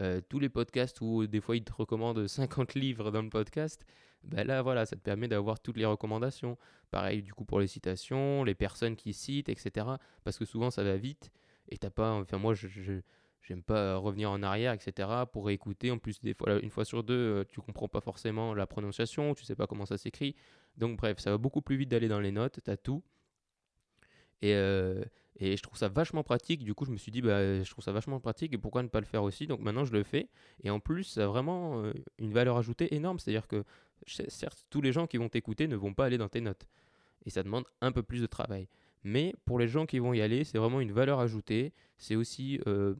Euh, 0.00 0.20
tous 0.26 0.38
les 0.38 0.48
podcasts 0.48 1.00
où 1.02 1.26
des 1.26 1.40
fois 1.40 1.56
ils 1.56 1.64
te 1.64 1.72
recommandent 1.72 2.26
50 2.26 2.74
livres 2.74 3.10
dans 3.10 3.22
le 3.22 3.28
podcast, 3.28 3.84
ben 4.24 4.46
là 4.46 4.62
voilà, 4.62 4.86
ça 4.86 4.96
te 4.96 5.00
permet 5.02 5.28
d'avoir 5.28 5.60
toutes 5.60 5.76
les 5.76 5.84
recommandations. 5.84 6.56
Pareil 6.90 7.22
du 7.22 7.34
coup 7.34 7.44
pour 7.44 7.60
les 7.60 7.66
citations, 7.66 8.44
les 8.44 8.54
personnes 8.54 8.96
qui 8.96 9.12
citent, 9.12 9.48
etc. 9.48 9.86
Parce 10.24 10.38
que 10.38 10.44
souvent 10.44 10.70
ça 10.70 10.82
va 10.82 10.96
vite 10.96 11.30
et 11.68 11.76
t'as 11.78 11.90
pas, 11.90 12.12
enfin 12.12 12.38
moi 12.38 12.54
je, 12.54 12.68
je- 12.68 13.00
j'aime 13.42 13.62
pas 13.62 13.96
revenir 13.96 14.30
en 14.30 14.42
arrière, 14.42 14.72
etc. 14.72 15.08
pour 15.32 15.50
écouter. 15.50 15.90
En 15.90 15.98
plus 15.98 16.20
des 16.20 16.32
fois, 16.34 16.58
une 16.60 16.70
fois 16.70 16.84
sur 16.84 17.02
deux, 17.02 17.14
euh, 17.14 17.44
tu 17.48 17.60
comprends 17.60 17.88
pas 17.88 18.00
forcément 18.00 18.54
la 18.54 18.66
prononciation, 18.66 19.34
tu 19.34 19.44
sais 19.44 19.56
pas 19.56 19.66
comment 19.66 19.84
ça 19.86 19.98
s'écrit. 19.98 20.36
Donc 20.78 20.96
bref, 20.96 21.18
ça 21.18 21.30
va 21.30 21.38
beaucoup 21.38 21.60
plus 21.60 21.76
vite 21.76 21.90
d'aller 21.90 22.08
dans 22.08 22.20
les 22.20 22.32
notes, 22.32 22.60
t'as 22.64 22.76
tout. 22.76 23.02
Et, 24.42 24.54
euh, 24.54 25.04
et 25.36 25.56
je 25.56 25.62
trouve 25.62 25.78
ça 25.78 25.88
vachement 25.88 26.22
pratique. 26.22 26.62
Du 26.62 26.74
coup, 26.74 26.84
je 26.84 26.90
me 26.90 26.96
suis 26.96 27.10
dit, 27.10 27.22
bah, 27.22 27.62
je 27.62 27.70
trouve 27.70 27.82
ça 27.84 27.92
vachement 27.92 28.20
pratique 28.20 28.52
et 28.52 28.58
pourquoi 28.58 28.82
ne 28.82 28.88
pas 28.88 29.00
le 29.00 29.06
faire 29.06 29.22
aussi. 29.22 29.46
Donc 29.46 29.60
maintenant, 29.60 29.84
je 29.84 29.92
le 29.92 30.02
fais. 30.02 30.28
Et 30.62 30.70
en 30.70 30.78
plus, 30.78 31.04
ça 31.04 31.24
a 31.24 31.26
vraiment 31.26 31.82
euh, 31.82 31.92
une 32.18 32.32
valeur 32.32 32.56
ajoutée 32.58 32.94
énorme. 32.94 33.18
C'est-à-dire 33.18 33.46
que, 33.48 33.64
certes, 34.06 34.66
tous 34.70 34.80
les 34.82 34.92
gens 34.92 35.06
qui 35.06 35.16
vont 35.16 35.28
t'écouter 35.28 35.68
ne 35.68 35.76
vont 35.76 35.94
pas 35.94 36.04
aller 36.04 36.18
dans 36.18 36.28
tes 36.28 36.40
notes. 36.40 36.66
Et 37.24 37.30
ça 37.30 37.42
demande 37.42 37.64
un 37.80 37.92
peu 37.92 38.02
plus 38.02 38.20
de 38.20 38.26
travail. 38.26 38.68
Mais 39.04 39.34
pour 39.46 39.58
les 39.58 39.68
gens 39.68 39.86
qui 39.86 39.98
vont 39.98 40.12
y 40.12 40.20
aller, 40.20 40.44
c'est 40.44 40.58
vraiment 40.58 40.80
une 40.80 40.92
valeur 40.92 41.18
ajoutée. 41.18 41.72
C'est 41.96 42.14
aussi 42.14 42.60
euh, 42.66 42.94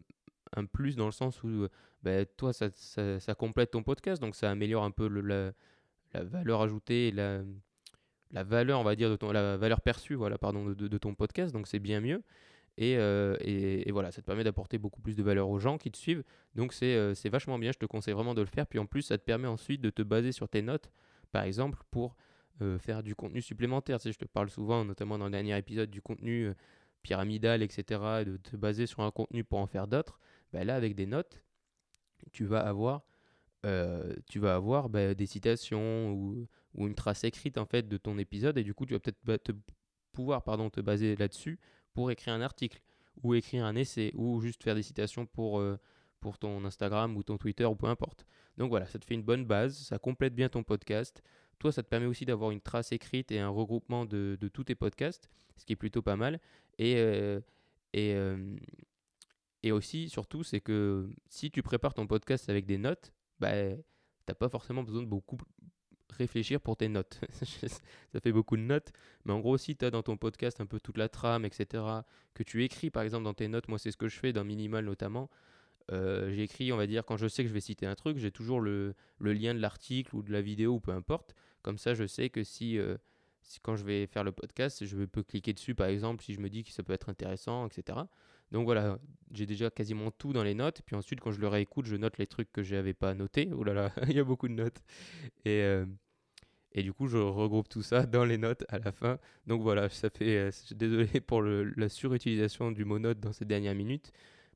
un 0.56 0.64
plus 0.64 0.96
dans 0.96 1.06
le 1.06 1.12
sens 1.12 1.42
où, 1.42 1.48
euh, 1.48 1.68
bah, 2.02 2.24
toi, 2.24 2.52
ça, 2.52 2.70
ça- 2.70 3.34
complète 3.34 3.72
ton 3.72 3.82
podcast. 3.82 4.22
Donc 4.22 4.34
ça 4.36 4.50
améliore 4.50 4.84
un 4.84 4.90
peu 4.90 5.06
la, 5.06 5.52
la 6.14 6.24
valeur 6.24 6.62
ajoutée 6.62 7.08
et 7.08 7.10
la, 7.12 7.42
la 8.32 8.44
valeur, 8.44 8.80
on 8.80 8.84
va 8.84 8.96
dire, 8.96 9.10
de 9.10 9.16
ton, 9.16 9.30
la 9.32 9.56
valeur 9.56 9.80
perçue, 9.80 10.14
voilà, 10.14 10.38
pardon, 10.38 10.64
de, 10.66 10.74
de- 10.88 10.98
ton 10.98 11.14
podcast, 11.14 11.52
donc 11.52 11.66
c'est 11.66 11.78
bien 11.78 12.00
mieux. 12.00 12.22
Et, 12.78 12.96
euh, 12.96 13.36
et- 13.40 13.86
et 13.88 13.92
voilà, 13.92 14.10
ça 14.12 14.22
te 14.22 14.26
permet 14.26 14.44
d'apporter 14.44 14.78
beaucoup 14.78 15.02
plus 15.02 15.14
de 15.16 15.22
valeur 15.22 15.48
aux 15.50 15.58
gens 15.58 15.76
qui 15.78 15.90
te 15.90 15.98
suivent. 15.98 16.24
Donc 16.54 16.72
c'est 16.72 16.94
euh, 16.96 17.12
vachement 17.30 17.58
bien, 17.58 17.70
je 17.72 17.78
te 17.78 17.84
conseille 17.86 18.14
vraiment 18.14 18.34
de 18.34 18.40
le 18.40 18.46
faire. 18.46 18.66
Puis 18.66 18.78
en 18.78 18.86
plus, 18.86 19.02
ça 19.02 19.18
te 19.18 19.22
permet 19.24 19.48
ensuite 19.48 19.80
de 19.82 19.90
te 19.90 20.02
baser 20.02 20.32
sur 20.32 20.48
tes 20.48 20.62
notes, 20.62 20.90
par 21.32 21.44
exemple, 21.44 21.80
pour 21.90 22.16
euh, 22.62 22.78
faire 22.78 23.02
du 23.02 23.14
contenu 23.14 23.42
supplémentaire. 23.42 24.00
Tu 24.00 24.12
je 24.12 24.18
te 24.18 24.24
parle 24.24 24.48
souvent, 24.50 24.84
notamment 24.84 25.18
dans 25.18 25.26
le 25.26 25.30
dernier 25.32 25.56
épisode, 25.58 25.90
du 25.90 26.00
contenu 26.00 26.46
euh, 26.48 26.54
pyramidal, 27.02 27.62
etc., 27.62 28.00
et 28.22 28.24
de 28.24 28.36
te 28.38 28.56
baser 28.56 28.86
sur 28.86 29.00
un 29.00 29.10
contenu 29.10 29.44
pour 29.44 29.58
en 29.58 29.66
faire 29.66 29.86
d'autres. 29.86 30.18
Ben 30.52 30.66
là, 30.66 30.74
avec 30.76 30.94
des 30.94 31.06
notes, 31.06 31.42
tu 32.32 32.44
vas 32.44 32.60
avoir 32.60 33.02
euh, 33.64 34.14
tu 34.28 34.40
vas 34.40 34.56
avoir 34.56 34.88
bah, 34.88 35.14
des 35.14 35.26
citations 35.26 36.12
ou, 36.12 36.48
une 36.74 36.94
trace 36.94 37.22
écrite 37.24 37.58
en 37.58 37.66
fait 37.66 37.86
de 37.86 37.96
ton 37.96 38.18
épisode 38.18 38.56
et 38.58 38.64
du 38.64 38.74
coup 38.74 38.86
tu 38.86 38.94
vas 38.94 38.98
peut-être 38.98 39.44
te, 39.44 39.52
pouvoir 40.12 40.42
pardon, 40.42 40.70
te 40.70 40.80
baser 40.80 41.16
là-dessus 41.16 41.60
pour 41.94 42.10
écrire 42.10 42.34
un 42.34 42.40
article 42.40 42.80
ou 43.22 43.34
écrire 43.34 43.64
un 43.64 43.76
essai 43.76 44.10
ou 44.14 44.40
juste 44.40 44.62
faire 44.62 44.74
des 44.74 44.82
citations 44.82 45.26
pour, 45.26 45.60
euh, 45.60 45.78
pour 46.20 46.38
ton 46.38 46.64
Instagram 46.64 47.16
ou 47.16 47.22
ton 47.22 47.36
Twitter 47.36 47.64
ou 47.66 47.76
peu 47.76 47.86
importe. 47.86 48.26
Donc 48.56 48.70
voilà, 48.70 48.86
ça 48.86 48.98
te 48.98 49.04
fait 49.04 49.14
une 49.14 49.22
bonne 49.22 49.44
base, 49.44 49.76
ça 49.76 49.98
complète 49.98 50.34
bien 50.34 50.48
ton 50.48 50.62
podcast. 50.62 51.22
Toi, 51.58 51.72
ça 51.72 51.82
te 51.82 51.88
permet 51.88 52.06
aussi 52.06 52.24
d'avoir 52.24 52.50
une 52.50 52.60
trace 52.60 52.90
écrite 52.90 53.30
et 53.30 53.38
un 53.38 53.48
regroupement 53.48 54.04
de, 54.06 54.36
de 54.40 54.48
tous 54.48 54.64
tes 54.64 54.74
podcasts, 54.74 55.28
ce 55.56 55.64
qui 55.64 55.74
est 55.74 55.76
plutôt 55.76 56.02
pas 56.02 56.16
mal. 56.16 56.40
Et, 56.78 56.96
euh, 56.96 57.40
et, 57.92 58.16
et 59.62 59.70
aussi, 59.70 60.08
surtout, 60.08 60.42
c'est 60.42 60.60
que 60.60 61.08
si 61.28 61.50
tu 61.50 61.62
prépares 61.62 61.94
ton 61.94 62.06
podcast 62.06 62.48
avec 62.48 62.66
des 62.66 62.78
notes, 62.78 63.12
bah, 63.40 63.52
t'as 64.26 64.34
pas 64.34 64.48
forcément 64.48 64.82
besoin 64.82 65.02
de 65.02 65.08
beaucoup 65.08 65.38
réfléchir 66.10 66.60
pour 66.60 66.76
tes 66.76 66.88
notes. 66.88 67.20
ça 68.12 68.20
fait 68.20 68.32
beaucoup 68.32 68.56
de 68.56 68.62
notes, 68.62 68.92
mais 69.24 69.32
en 69.32 69.40
gros, 69.40 69.56
si 69.56 69.76
tu 69.76 69.84
as 69.84 69.90
dans 69.90 70.02
ton 70.02 70.16
podcast 70.16 70.60
un 70.60 70.66
peu 70.66 70.78
toute 70.78 70.98
la 70.98 71.08
trame, 71.08 71.44
etc., 71.44 71.84
que 72.34 72.42
tu 72.42 72.64
écris 72.64 72.90
par 72.90 73.02
exemple 73.02 73.24
dans 73.24 73.34
tes 73.34 73.48
notes, 73.48 73.68
moi 73.68 73.78
c'est 73.78 73.90
ce 73.90 73.96
que 73.96 74.08
je 74.08 74.18
fais 74.18 74.32
dans 74.32 74.44
Minimal 74.44 74.84
notamment, 74.84 75.30
euh, 75.90 76.32
j'écris, 76.32 76.72
on 76.72 76.76
va 76.76 76.86
dire, 76.86 77.04
quand 77.04 77.16
je 77.16 77.26
sais 77.26 77.42
que 77.42 77.48
je 77.48 77.54
vais 77.54 77.60
citer 77.60 77.86
un 77.86 77.94
truc, 77.94 78.18
j'ai 78.18 78.30
toujours 78.30 78.60
le, 78.60 78.94
le 79.18 79.32
lien 79.32 79.54
de 79.54 79.58
l'article 79.58 80.14
ou 80.14 80.22
de 80.22 80.32
la 80.32 80.40
vidéo 80.40 80.74
ou 80.74 80.80
peu 80.80 80.92
importe. 80.92 81.34
Comme 81.62 81.78
ça, 81.78 81.94
je 81.94 82.06
sais 82.06 82.30
que 82.30 82.44
si, 82.44 82.78
euh, 82.78 82.96
si 83.42 83.60
quand 83.60 83.76
je 83.76 83.84
vais 83.84 84.06
faire 84.06 84.24
le 84.24 84.32
podcast, 84.32 84.84
je 84.84 85.04
peux 85.04 85.22
cliquer 85.22 85.52
dessus 85.52 85.74
par 85.74 85.88
exemple 85.88 86.22
si 86.22 86.34
je 86.34 86.40
me 86.40 86.48
dis 86.48 86.64
que 86.64 86.70
ça 86.70 86.82
peut 86.82 86.92
être 86.92 87.08
intéressant, 87.08 87.66
etc. 87.66 87.98
Donc 88.52 88.66
voilà, 88.66 88.98
j'ai 89.32 89.46
déjà 89.46 89.70
quasiment 89.70 90.12
tout 90.12 90.32
dans 90.32 90.44
les 90.44 90.54
notes. 90.54 90.82
Puis 90.86 90.96
ensuite, 90.96 91.20
quand 91.20 91.32
je 91.32 91.40
le 91.40 91.48
réécoute, 91.48 91.86
je 91.86 91.96
note 91.96 92.18
les 92.18 92.28
trucs 92.28 92.52
que 92.52 92.62
j'avais 92.62 92.94
pas 92.94 93.14
notés. 93.14 93.50
Oh 93.56 93.64
là 93.64 93.74
là, 93.74 93.92
il 94.08 94.12
y 94.14 94.20
a 94.20 94.24
beaucoup 94.24 94.48
de 94.48 94.54
notes. 94.54 94.82
Et, 95.44 95.62
euh, 95.62 95.86
et 96.72 96.82
du 96.82 96.92
coup, 96.92 97.08
je 97.08 97.18
regroupe 97.18 97.68
tout 97.68 97.82
ça 97.82 98.06
dans 98.06 98.24
les 98.24 98.38
notes 98.38 98.64
à 98.68 98.78
la 98.78 98.92
fin. 98.92 99.18
Donc 99.46 99.62
voilà, 99.62 99.88
ça 99.90 100.10
fait. 100.10 100.38
euh, 100.38 100.50
désolé 100.74 101.20
pour 101.20 101.42
la 101.42 101.88
surutilisation 101.88 102.72
du 102.72 102.84
mot 102.84 102.98
note 103.00 103.20
dans 103.20 103.32
ces 103.32 103.44
dernières 103.46 103.74
minutes. 103.74 104.12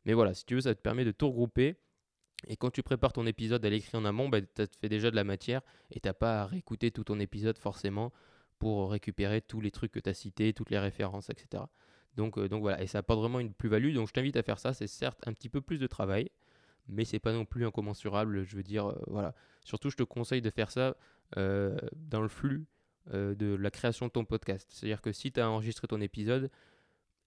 Mais 0.07 0.15
voilà, 0.15 0.35
si 0.35 0.45
tu 0.47 0.55
veux, 0.57 0.61
ça 0.63 0.75
te 0.75 0.81
permet 0.81 1.05
de 1.05 1.13
tout 1.13 1.29
regrouper. 1.29 1.77
Et 2.49 2.57
quand 2.57 2.71
tu 2.71 2.83
prépares 2.83 3.13
ton 3.15 3.27
épisode 3.27 3.65
à 3.65 3.71
l'écrit 3.71 3.97
en 3.97 4.05
amont, 4.05 4.29
bah, 4.29 4.41
ça 4.57 4.67
te 4.67 4.77
fait 4.77 4.89
déjà 4.91 5.11
de 5.11 5.17
la 5.17 5.25
matière 5.25 5.63
et 5.91 6.01
t'as 6.01 6.13
pas 6.15 6.43
à 6.43 6.47
réécouter 6.47 6.91
tout 6.91 7.05
ton 7.05 7.19
épisode 7.21 7.59
forcément 7.59 8.13
pour 8.59 8.91
récupérer 8.91 9.41
tous 9.43 9.61
les 9.61 9.71
trucs 9.71 9.93
que 9.93 10.01
tu 10.01 10.11
as 10.11 10.15
cités, 10.15 10.53
toutes 10.53 10.71
les 10.71 10.79
références, 10.79 11.31
etc. 11.31 11.65
Donc, 12.17 12.39
euh, 12.39 12.49
donc 12.49 12.63
voilà, 12.63 12.83
et 12.83 12.87
ça 12.87 12.99
apporte 12.99 13.21
vraiment 13.21 13.41
une 13.41 13.53
plus-value. 13.53 13.95
Donc 13.95 14.09
je 14.09 14.13
t'invite 14.13 14.37
à 14.37 14.43
faire 14.43 14.59
ça. 14.59 14.73
C'est 14.73 14.87
certes 14.87 15.21
un 15.27 15.33
petit 15.33 15.49
peu 15.49 15.61
plus 15.61 15.79
de 15.79 15.87
travail, 15.87 16.31
mais 16.89 17.05
c'est 17.05 17.19
pas 17.19 17.33
non 17.33 17.45
plus 17.45 17.67
incommensurable. 17.67 18.45
Je 18.45 18.57
veux 18.57 18.63
dire, 18.63 18.87
euh, 18.87 18.99
voilà. 19.07 19.35
Surtout, 19.65 19.91
je 19.91 19.97
te 19.97 20.03
conseille 20.03 20.43
de 20.43 20.51
faire 20.51 20.71
ça 20.71 20.97
euh, 21.37 21.77
dans 21.95 22.23
le 22.23 22.29
flux 22.29 22.67
de 23.13 23.55
la 23.55 23.71
création 23.71 24.07
de 24.07 24.11
ton 24.11 24.25
podcast. 24.25 24.69
C'est-à-dire 24.69 25.01
que 25.01 25.13
si 25.13 25.31
tu 25.31 25.41
as 25.41 25.49
enregistré 25.49 25.87
ton 25.87 26.01
épisode, 26.01 26.51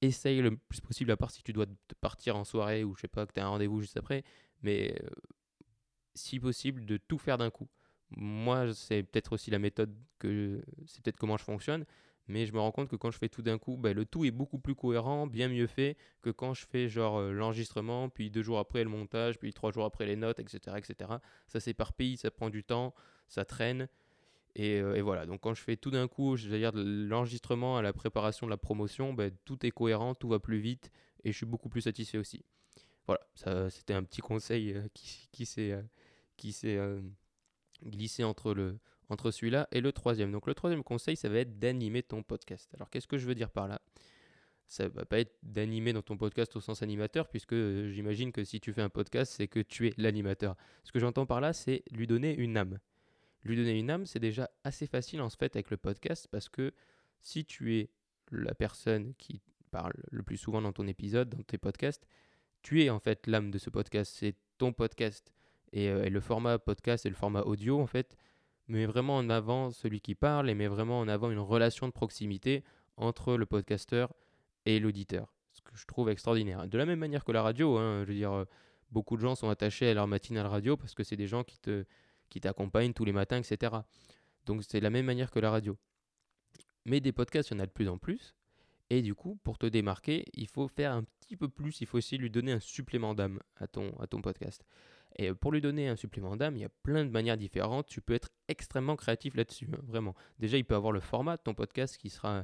essaye 0.02 0.42
le 0.42 0.58
plus 0.58 0.82
possible, 0.82 1.10
à 1.10 1.16
part 1.16 1.32
si 1.32 1.42
tu 1.42 1.54
dois 1.54 1.68
te 1.68 1.96
partir 2.02 2.36
en 2.36 2.44
soirée 2.44 2.84
ou 2.84 2.96
je 2.96 3.02
sais 3.02 3.08
pas, 3.08 3.26
que 3.26 3.32
tu 3.32 3.40
as 3.40 3.46
un 3.46 3.48
rendez-vous 3.48 3.80
juste 3.80 3.96
après, 3.96 4.26
mais 4.62 4.94
si 6.16 6.38
possible, 6.38 6.86
de 6.86 6.98
tout 6.98 7.18
faire 7.18 7.38
d'un 7.38 7.50
coup. 7.50 7.70
Moi, 8.12 8.74
c'est 8.74 9.04
peut-être 9.04 9.32
aussi 9.32 9.52
la 9.52 9.60
méthode 9.60 9.96
que 10.18 10.62
c'est 10.86 11.02
peut-être 11.02 11.18
comment 11.18 11.38
je 11.38 11.46
fonctionne, 11.46 11.86
mais 12.30 12.46
je 12.46 12.54
me 12.54 12.60
rends 12.60 12.72
compte 12.72 12.88
que 12.88 12.96
quand 12.96 13.10
je 13.10 13.18
fais 13.18 13.28
tout 13.28 13.42
d'un 13.42 13.58
coup, 13.58 13.76
bah, 13.76 13.92
le 13.92 14.06
tout 14.06 14.24
est 14.24 14.32
beaucoup 14.32 14.60
plus 14.60 14.76
cohérent, 14.76 15.26
bien 15.26 15.50
mieux 15.50 15.66
fait 15.66 15.98
que 16.22 16.30
quand 16.30 16.54
je 16.54 16.66
fais 16.66 16.88
genre 16.88 17.18
euh, 17.18 17.32
l'enregistrement, 17.32 18.08
puis 18.08 18.30
deux 18.30 18.44
jours 18.44 18.60
après 18.60 18.84
le 18.84 18.90
montage, 18.90 19.40
puis 19.40 19.52
trois 19.52 19.72
jours 19.72 19.84
après 19.84 20.06
les 20.06 20.16
notes, 20.16 20.40
etc. 20.40 20.78
etc. 20.78 21.12
Ça 21.48 21.60
s'éparpille, 21.60 22.18
ça 22.18 22.30
prend 22.30 22.52
du 22.52 22.64
temps, 22.64 22.94
ça 23.28 23.46
traîne. 23.46 23.90
Et, 24.56 24.80
euh, 24.80 24.96
et 24.96 25.02
voilà, 25.02 25.26
donc 25.26 25.42
quand 25.42 25.56
je 25.56 25.64
fais 25.64 25.76
tout 25.76 25.90
d'un 25.90 26.08
coup, 26.08 26.38
c'est-à-dire 26.38 26.72
l'enregistrement 26.76 27.78
à 27.78 27.82
la 27.82 27.94
préparation 27.94 28.46
de 28.46 28.52
la 28.52 28.58
promotion, 28.58 29.14
bah, 29.14 29.32
tout 29.46 29.66
est 29.66 29.72
cohérent, 29.72 30.14
tout 30.14 30.30
va 30.30 30.40
plus 30.40 30.60
vite 30.60 30.92
et 31.24 31.32
je 31.32 31.38
suis 31.38 31.48
beaucoup 31.48 31.70
plus 31.70 31.82
satisfait 31.82 32.20
aussi. 32.20 32.46
Voilà, 33.08 33.22
ça 33.34 33.72
c'était 33.72 33.96
un 33.96 34.04
petit 34.04 34.22
conseil 34.22 34.74
euh, 34.74 34.88
qui, 34.94 35.30
qui 35.32 35.46
s'est 35.48 35.76
glissé 37.84 38.24
entre, 38.24 38.54
le, 38.54 38.78
entre 39.10 39.32
celui-là 39.32 39.68
et 39.72 39.82
le 39.82 39.92
troisième. 39.92 40.32
Donc 40.32 40.48
le 40.48 40.54
troisième 40.54 40.84
conseil, 40.84 41.16
ça 41.16 41.30
va 41.30 41.40
être 41.40 41.60
d'animer 41.60 42.04
ton 42.04 42.24
podcast. 42.24 42.70
Alors 42.76 42.90
qu'est-ce 42.90 43.08
que 43.08 43.18
je 43.18 43.26
veux 43.26 43.36
dire 43.36 43.50
par 43.50 43.68
là? 43.68 43.82
Ça 44.68 44.88
va 44.88 45.04
pas 45.04 45.20
être 45.20 45.36
d'animer 45.42 45.94
dans 45.94 46.04
ton 46.04 46.16
podcast 46.16 46.56
au 46.56 46.62
sens 46.62 46.84
animateur, 46.84 47.28
puisque 47.28 47.54
euh, 47.54 47.90
j'imagine 47.90 48.32
que 48.32 48.44
si 48.44 48.60
tu 48.60 48.72
fais 48.72 48.84
un 48.84 48.90
podcast, 48.90 49.34
c'est 49.36 49.48
que 49.48 49.60
tu 49.60 49.88
es 49.88 49.94
l'animateur. 49.98 50.56
Ce 50.84 50.92
que 50.92 51.00
j'entends 51.00 51.26
par 51.26 51.42
là, 51.42 51.54
c'est 51.54 51.84
lui 51.92 52.06
donner 52.06 52.36
une 52.36 52.56
âme. 52.56 52.78
Lui 53.44 53.56
donner 53.56 53.80
une 53.80 53.90
âme, 53.90 54.06
c'est 54.06 54.20
déjà 54.20 54.52
assez 54.64 54.86
facile 54.86 55.22
en 55.22 55.30
fait 55.30 55.56
avec 55.56 55.72
le 55.72 55.78
podcast, 55.78 56.28
parce 56.30 56.50
que 56.50 56.72
si 57.20 57.46
tu 57.46 57.78
es 57.78 57.90
la 58.32 58.54
personne 58.54 59.16
qui 59.16 59.42
parle 59.72 59.94
le 60.12 60.22
plus 60.22 60.38
souvent 60.38 60.62
dans 60.62 60.74
ton 60.74 60.86
épisode, 60.88 61.30
dans 61.30 61.42
tes 61.42 61.58
podcasts, 61.58 62.08
tu 62.62 62.84
es 62.84 62.92
en 62.92 63.00
fait 63.00 63.26
l'âme 63.26 63.50
de 63.50 63.58
ce 63.58 63.72
podcast, 63.72 64.14
c'est 64.16 64.36
ton 64.60 64.72
podcast. 64.72 65.34
Et, 65.72 65.90
euh, 65.90 66.04
et 66.04 66.10
le 66.10 66.20
format 66.20 66.60
podcast 66.60 67.06
et 67.06 67.10
le 67.10 67.16
format 67.16 67.42
audio, 67.42 67.80
en 67.80 67.88
fait, 67.88 68.18
met 68.70 68.86
vraiment 68.86 69.18
en 69.18 69.30
avant 69.30 69.72
celui 69.72 70.02
qui 70.02 70.16
parle 70.16 70.50
et 70.50 70.56
met 70.56 70.68
vraiment 70.68 71.00
en 71.00 71.08
avant 71.08 71.32
une 71.32 71.40
relation 71.40 71.88
de 71.88 71.92
proximité 71.92 72.64
entre 72.98 73.36
le 73.36 73.46
podcasteur 73.46 74.14
et 74.66 74.80
l'auditeur. 74.80 75.34
Ce 75.52 75.62
que 75.62 75.76
je 75.76 75.86
trouve 75.86 76.10
extraordinaire. 76.10 76.68
De 76.68 76.78
la 76.78 76.86
même 76.86 77.00
manière 77.00 77.26
que 77.26 77.32
la 77.32 77.42
radio, 77.42 77.78
hein, 77.78 78.04
je 78.04 78.10
veux 78.10 78.16
dire, 78.18 78.32
euh, 78.32 78.46
beaucoup 78.92 79.18
de 79.18 79.22
gens 79.22 79.36
sont 79.36 79.50
attachés 79.50 79.90
à 79.90 79.94
leur 79.94 80.08
matinale 80.08 80.48
radio 80.48 80.78
parce 80.78 80.94
que 80.94 81.04
c'est 81.04 81.18
des 81.18 81.28
gens 81.28 81.44
qui 81.44 81.60
qui 82.30 82.40
t'accompagnent 82.40 82.94
tous 82.94 83.06
les 83.06 83.12
matins, 83.12 83.38
etc. 83.38 83.76
Donc 84.46 84.64
c'est 84.64 84.80
de 84.80 84.84
la 84.84 84.92
même 84.92 85.06
manière 85.06 85.32
que 85.32 85.40
la 85.40 85.50
radio. 85.50 85.78
Mais 86.86 87.00
des 87.00 87.12
podcasts, 87.12 87.50
il 87.50 87.56
y 87.56 87.58
en 87.58 87.60
a 87.60 87.66
de 87.66 87.72
plus 87.72 87.90
en 87.90 87.98
plus. 87.98 88.36
Et 88.90 89.02
du 89.02 89.14
coup, 89.14 89.38
pour 89.44 89.58
te 89.58 89.68
démarquer, 89.68 90.26
il 90.34 90.48
faut 90.48 90.68
faire 90.68 90.94
un 90.94 91.04
petit 91.22 91.38
peu 91.38 91.48
plus, 91.48 91.82
il 91.82 91.88
faut 91.88 91.98
aussi 91.98 92.18
lui 92.18 92.30
donner 92.30 92.54
un 92.54 92.60
supplément 92.60 93.14
d'âme 93.14 93.40
à 93.58 93.68
ton, 93.68 93.92
à 94.00 94.08
ton 94.08 94.22
podcast. 94.22 94.64
Et 95.18 95.34
pour 95.34 95.52
lui 95.52 95.62
donner 95.62 95.88
un 95.90 95.96
supplément 95.96 96.36
d'âme, 96.38 96.56
il 96.56 96.62
y 96.62 96.66
a 96.66 96.70
plein 96.84 97.04
de 97.04 97.10
manières 97.10 97.38
différentes. 97.38 97.88
Tu 97.88 98.02
peux 98.02 98.14
être 98.14 98.30
extrêmement 98.48 98.96
créatif 98.96 99.36
là-dessus, 99.36 99.68
hein, 99.74 99.80
vraiment. 99.84 100.16
Déjà, 100.40 100.58
il 100.58 100.64
peut 100.66 100.76
avoir 100.76 100.92
le 100.94 101.00
format 101.00 101.38
de 101.38 101.42
ton 101.42 101.54
podcast 101.54 101.98
qui 101.98 102.10
sera 102.10 102.38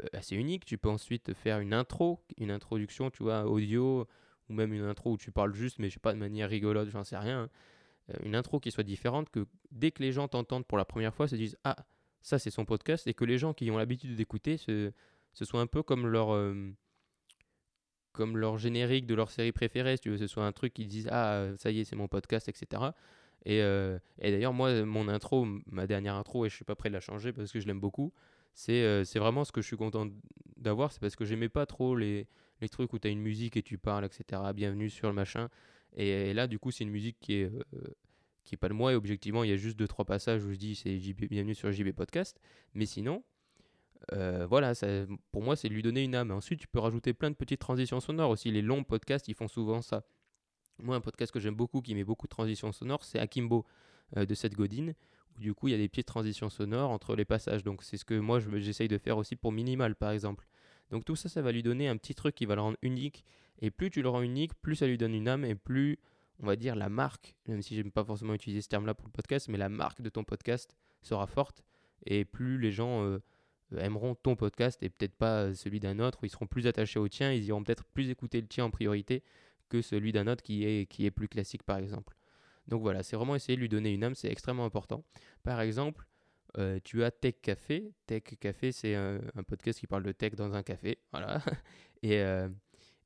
euh, 0.00 0.06
assez 0.12 0.34
unique. 0.34 0.64
Tu 0.64 0.78
peux 0.78 0.88
ensuite 0.88 1.34
faire 1.34 1.60
une 1.60 1.74
intro, 1.74 2.24
une 2.38 2.50
introduction, 2.50 3.10
tu 3.10 3.22
vois, 3.22 3.46
audio, 3.46 4.08
ou 4.48 4.54
même 4.54 4.72
une 4.72 4.82
intro 4.82 5.12
où 5.12 5.16
tu 5.18 5.30
parles 5.30 5.54
juste, 5.54 5.78
mais 5.78 5.88
je 5.88 5.94
sais 5.94 6.00
pas, 6.00 6.12
de 6.14 6.18
manière 6.18 6.48
rigolote, 6.48 6.88
j'en 6.88 7.04
sais 7.04 7.18
rien. 7.18 7.42
hein. 7.42 7.50
Euh, 8.10 8.14
une 8.24 8.34
intro 8.36 8.60
qui 8.60 8.70
soit 8.70 8.84
différente, 8.84 9.30
que 9.30 9.46
dès 9.70 9.90
que 9.90 10.02
les 10.02 10.12
gens 10.12 10.28
t'entendent 10.28 10.66
pour 10.66 10.78
la 10.78 10.84
première 10.84 11.14
fois, 11.14 11.28
se 11.28 11.36
disent 11.36 11.56
Ah, 11.64 11.76
ça 12.22 12.38
c'est 12.38 12.50
son 12.50 12.64
podcast, 12.64 13.06
et 13.06 13.14
que 13.14 13.24
les 13.24 13.38
gens 13.38 13.52
qui 13.52 13.70
ont 13.70 13.78
l'habitude 13.78 14.14
d'écouter, 14.16 14.56
ce, 14.56 14.92
ce 15.32 15.44
soit 15.44 15.60
un 15.60 15.66
peu 15.66 15.82
comme 15.82 16.06
leur, 16.06 16.32
euh, 16.34 16.72
comme 18.16 18.36
leur 18.36 18.58
générique 18.58 19.06
de 19.06 19.14
leur 19.14 19.30
série 19.30 19.52
préférée, 19.52 19.96
si 19.96 20.02
tu 20.02 20.10
veux, 20.10 20.16
ce 20.16 20.26
soit 20.26 20.44
un 20.44 20.52
truc 20.52 20.72
qui 20.74 20.86
disent 20.86 21.08
Ah, 21.12 21.34
euh, 21.34 21.56
ça 21.58 21.70
y 21.70 21.80
est, 21.80 21.84
c'est 21.84 21.96
mon 21.96 22.08
podcast, 22.08 22.48
etc. 22.48 22.82
Et, 23.44 23.62
euh, 23.62 23.98
et 24.20 24.32
d'ailleurs, 24.32 24.54
moi, 24.54 24.84
mon 24.84 25.06
intro, 25.08 25.46
ma 25.66 25.86
dernière 25.86 26.14
intro, 26.16 26.46
et 26.46 26.48
je 26.48 26.54
suis 26.54 26.64
pas 26.64 26.74
prêt 26.74 26.88
de 26.88 26.94
la 26.94 27.00
changer 27.00 27.32
parce 27.32 27.52
que 27.52 27.60
je 27.60 27.66
l'aime 27.66 27.78
beaucoup, 27.78 28.12
c'est 28.54 28.82
euh, 28.82 29.04
vraiment 29.14 29.44
ce 29.44 29.52
que 29.52 29.60
je 29.60 29.66
suis 29.66 29.76
content 29.76 30.08
d'avoir, 30.56 30.90
c'est 30.90 31.00
parce 31.00 31.14
que 31.14 31.24
j'aimais 31.24 31.50
pas 31.50 31.66
trop 31.66 31.94
les, 31.94 32.26
les 32.60 32.68
trucs 32.68 32.92
où 32.92 32.98
tu 32.98 33.06
as 33.06 33.10
une 33.10 33.20
musique 33.20 33.56
et 33.56 33.62
tu 33.62 33.78
parles, 33.78 34.04
etc. 34.04 34.42
Bienvenue 34.54 34.90
sur 34.90 35.08
le 35.08 35.14
machin. 35.14 35.48
Et, 35.96 36.34
là, 36.34 36.46
du 36.46 36.58
coup, 36.58 36.70
c'est 36.70 36.84
une 36.84 36.90
musique 36.90 37.18
qui 37.20 37.34
est, 37.34 37.50
qui 38.44 38.54
est 38.54 38.58
pas 38.58 38.68
de 38.68 38.74
moi, 38.74 38.92
et 38.92 38.94
objectivement, 38.94 39.44
il 39.44 39.50
y 39.50 39.52
a 39.52 39.56
juste 39.56 39.78
deux, 39.78 39.88
trois 39.88 40.04
passages 40.04 40.44
où 40.44 40.52
je 40.52 40.56
dis 40.56 40.74
c'est 40.74 40.96
bienvenue 41.28 41.54
sur 41.54 41.70
JB 41.70 41.92
Podcast. 41.92 42.38
Mais 42.74 42.86
sinon, 42.86 43.22
euh, 44.12 44.46
voilà, 44.46 44.74
ça, 44.74 44.86
pour 45.32 45.42
moi, 45.42 45.56
c'est 45.56 45.68
lui 45.68 45.82
donner 45.82 46.02
une 46.02 46.14
âme. 46.14 46.30
Ensuite, 46.30 46.60
tu 46.60 46.68
peux 46.68 46.78
rajouter 46.78 47.12
plein 47.14 47.30
de 47.30 47.36
petites 47.36 47.60
transitions 47.60 48.00
sonores 48.00 48.30
aussi. 48.30 48.50
Les 48.50 48.62
longs 48.62 48.84
podcasts, 48.84 49.28
ils 49.28 49.34
font 49.34 49.48
souvent 49.48 49.82
ça. 49.82 50.04
Moi, 50.78 50.94
un 50.96 51.00
podcast 51.00 51.32
que 51.32 51.40
j'aime 51.40 51.54
beaucoup, 51.54 51.80
qui 51.80 51.94
met 51.94 52.04
beaucoup 52.04 52.26
de 52.26 52.30
transitions 52.30 52.72
sonores, 52.72 53.04
c'est 53.04 53.18
Akimbo 53.18 53.64
euh, 54.16 54.26
de 54.26 54.34
Seth 54.34 54.54
Godin, 54.54 54.92
où 55.36 55.40
du 55.40 55.54
coup, 55.54 55.68
il 55.68 55.72
y 55.72 55.74
a 55.74 55.78
des 55.78 55.88
petites 55.88 56.06
transitions 56.06 56.50
sonores 56.50 56.90
entre 56.90 57.16
les 57.16 57.24
passages. 57.24 57.62
Donc, 57.64 57.82
c'est 57.82 57.96
ce 57.96 58.04
que 58.04 58.18
moi, 58.18 58.40
je- 58.40 58.58
j'essaye 58.58 58.88
de 58.88 58.98
faire 58.98 59.16
aussi 59.18 59.36
pour 59.36 59.52
Minimal, 59.52 59.94
par 59.96 60.10
exemple. 60.10 60.46
Donc, 60.90 61.04
tout 61.04 61.16
ça, 61.16 61.28
ça 61.28 61.42
va 61.42 61.50
lui 61.52 61.62
donner 61.62 61.88
un 61.88 61.96
petit 61.96 62.14
truc 62.14 62.34
qui 62.34 62.46
va 62.46 62.54
le 62.54 62.60
rendre 62.60 62.78
unique. 62.82 63.24
Et 63.60 63.70
plus 63.70 63.90
tu 63.90 64.02
le 64.02 64.08
rends 64.10 64.20
unique, 64.22 64.52
plus 64.60 64.76
ça 64.76 64.86
lui 64.86 64.98
donne 64.98 65.14
une 65.14 65.28
âme 65.28 65.44
et 65.46 65.54
plus, 65.54 65.98
on 66.40 66.46
va 66.46 66.56
dire, 66.56 66.76
la 66.76 66.90
marque, 66.90 67.34
même 67.48 67.62
si 67.62 67.74
j'aime 67.74 67.90
pas 67.90 68.04
forcément 68.04 68.34
utiliser 68.34 68.60
ce 68.60 68.68
terme-là 68.68 68.94
pour 68.94 69.06
le 69.08 69.12
podcast, 69.12 69.48
mais 69.48 69.56
la 69.56 69.70
marque 69.70 70.02
de 70.02 70.10
ton 70.10 70.24
podcast 70.24 70.76
sera 71.00 71.26
forte. 71.26 71.64
Et 72.04 72.26
plus 72.26 72.58
les 72.58 72.70
gens 72.70 73.02
euh, 73.02 73.18
aimeront 73.76 74.14
ton 74.14 74.36
podcast 74.36 74.82
et 74.82 74.88
peut-être 74.88 75.14
pas 75.14 75.42
euh, 75.42 75.54
celui 75.54 75.80
d'un 75.80 75.98
autre, 75.98 76.18
ou 76.22 76.26
ils 76.26 76.30
seront 76.30 76.46
plus 76.46 76.66
attachés 76.66 76.98
au 76.98 77.08
tien, 77.08 77.32
ils 77.32 77.44
iront 77.44 77.62
peut-être 77.62 77.84
plus 77.84 78.10
écouter 78.10 78.40
le 78.40 78.46
tien 78.46 78.64
en 78.64 78.70
priorité 78.70 79.22
que 79.68 79.82
celui 79.82 80.12
d'un 80.12 80.26
autre 80.26 80.42
qui 80.42 80.64
est, 80.64 80.86
qui 80.86 81.06
est 81.06 81.10
plus 81.10 81.28
classique 81.28 81.62
par 81.62 81.78
exemple. 81.78 82.16
Donc 82.68 82.82
voilà, 82.82 83.02
c'est 83.02 83.16
vraiment 83.16 83.34
essayer 83.34 83.56
de 83.56 83.60
lui 83.60 83.68
donner 83.68 83.92
une 83.92 84.04
âme, 84.04 84.14
c'est 84.14 84.30
extrêmement 84.30 84.64
important. 84.64 85.04
Par 85.42 85.60
exemple, 85.60 86.06
euh, 86.58 86.80
tu 86.82 87.04
as 87.04 87.10
Tech 87.10 87.34
Café. 87.42 87.92
Tech 88.06 88.22
Café, 88.40 88.72
c'est 88.72 88.94
un, 88.94 89.20
podcast 89.46 89.78
qui 89.78 89.86
parle 89.86 90.02
de 90.02 90.12
tech 90.12 90.34
dans 90.34 90.54
un 90.54 90.62
café. 90.62 90.98
Voilà. 91.12 91.40
Et, 92.02 92.20
euh, 92.20 92.48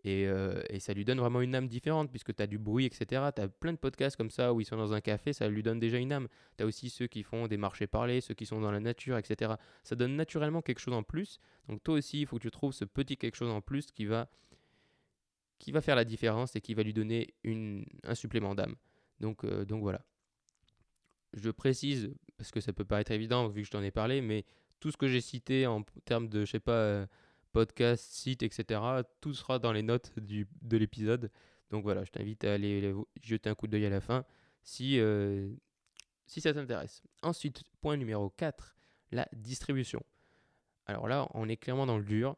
Et, 0.05 0.27
euh, 0.27 0.63
et 0.71 0.81
ça 0.81 0.95
lui 0.95 1.05
donne 1.05 1.19
vraiment 1.19 1.43
une 1.43 1.55
âme 1.55 1.69
différente, 1.69 2.11
puisque 2.11 2.35
tu 2.35 2.43
as 2.43 2.47
du 2.47 2.59
bruit, 2.59 2.87
etc. 2.87 3.31
Tu 3.35 3.43
as 3.43 3.49
plein 3.49 3.73
de 3.73 3.79
podcasts 3.79 4.17
comme 4.17 4.31
ça 4.31 4.55
où 4.55 4.61
ils 4.61 4.65
sont 4.65 4.77
dans 4.77 4.95
un 4.95 5.01
café, 5.01 5.33
ça 5.33 5.49
lui 5.49 5.63
donne 5.63 5.79
déjà 5.79 5.99
une 5.99 6.13
âme. 6.13 6.29
Tu 6.57 6.65
as 6.65 6.67
aussi 6.67 6.89
ceux 6.89 7.07
qui 7.07 7.23
font 7.23 7.47
des 7.49 7.59
marchés 7.59 7.87
parlés, 7.87 8.21
ceux 8.21 8.35
qui 8.35 8.47
sont 8.47 8.61
dans 8.61 8.71
la 8.71 8.81
nature, 8.81 9.19
etc. 9.19 9.55
Ça 9.83 9.97
donne 9.97 10.17
naturellement 10.17 10.63
quelque 10.63 10.79
chose 10.79 10.95
en 10.95 11.03
plus. 11.03 11.39
Donc 11.69 11.83
toi 11.83 11.95
aussi, 11.95 12.21
il 12.21 12.27
faut 12.27 12.37
que 12.37 12.43
tu 12.43 12.51
trouves 12.51 12.73
ce 12.73 12.85
petit 12.85 13.17
quelque 13.17 13.37
chose 13.37 13.51
en 13.51 13.61
plus 13.61 13.93
qui 13.93 14.07
va, 14.07 14.31
qui 15.59 15.71
va 15.71 15.83
faire 15.83 15.97
la 15.97 16.05
différence 16.05 16.57
et 16.57 16.61
qui 16.61 16.73
va 16.73 16.83
lui 16.83 16.95
donner 16.95 17.35
une, 17.45 17.85
un 18.05 18.15
supplément 18.15 18.55
d'âme. 18.55 18.77
Donc, 19.21 19.45
euh, 19.45 19.67
donc 19.67 19.83
voilà. 19.83 20.01
Je 21.35 21.51
précise, 21.51 22.13
parce 22.39 22.51
que 22.51 22.61
ça 22.61 22.73
peut 22.73 22.85
paraître 22.85 23.13
évident 23.13 23.47
vu 23.49 23.61
que 23.61 23.67
je 23.67 23.71
t'en 23.71 23.83
ai 23.83 23.91
parlé, 23.91 24.23
mais 24.23 24.45
tout 24.81 24.91
ce 24.91 24.97
que 24.97 25.07
j'ai 25.07 25.21
cité 25.21 25.67
en 25.67 25.83
termes 26.05 26.29
de, 26.29 26.45
je 26.45 26.51
sais 26.53 26.61
pas, 26.61 26.73
euh, 26.73 27.07
podcast, 27.53 28.05
site, 28.13 28.43
etc., 28.43 28.81
tout 29.21 29.35
sera 29.35 29.59
dans 29.59 29.73
les 29.73 29.83
notes 29.83 30.13
du, 30.19 30.47
de 30.63 30.77
l'épisode. 30.77 31.31
Donc 31.71 31.85
voilà, 31.85 32.05
je 32.05 32.11
t'invite 32.11 32.45
à 32.45 32.55
aller 32.55 32.95
jeter 33.23 33.49
un 33.49 33.55
coup 33.55 33.67
d'œil 33.67 33.87
à 33.87 33.91
la 33.91 34.01
fin 34.01 34.25
si, 34.63 34.99
euh, 35.01 35.53
ça 36.27 36.53
t'intéresse. 36.53 37.03
Ensuite, 37.23 37.63
point 37.81 37.97
numéro 37.97 38.31
4, 38.31 38.77
la 39.13 39.29
distribution. 39.33 40.03
Alors 40.87 41.09
là, 41.09 41.29
on 41.35 41.49
est 41.49 41.57
clairement 41.57 41.87
dans 41.87 41.99
le 41.99 42.05
dur 42.05 42.37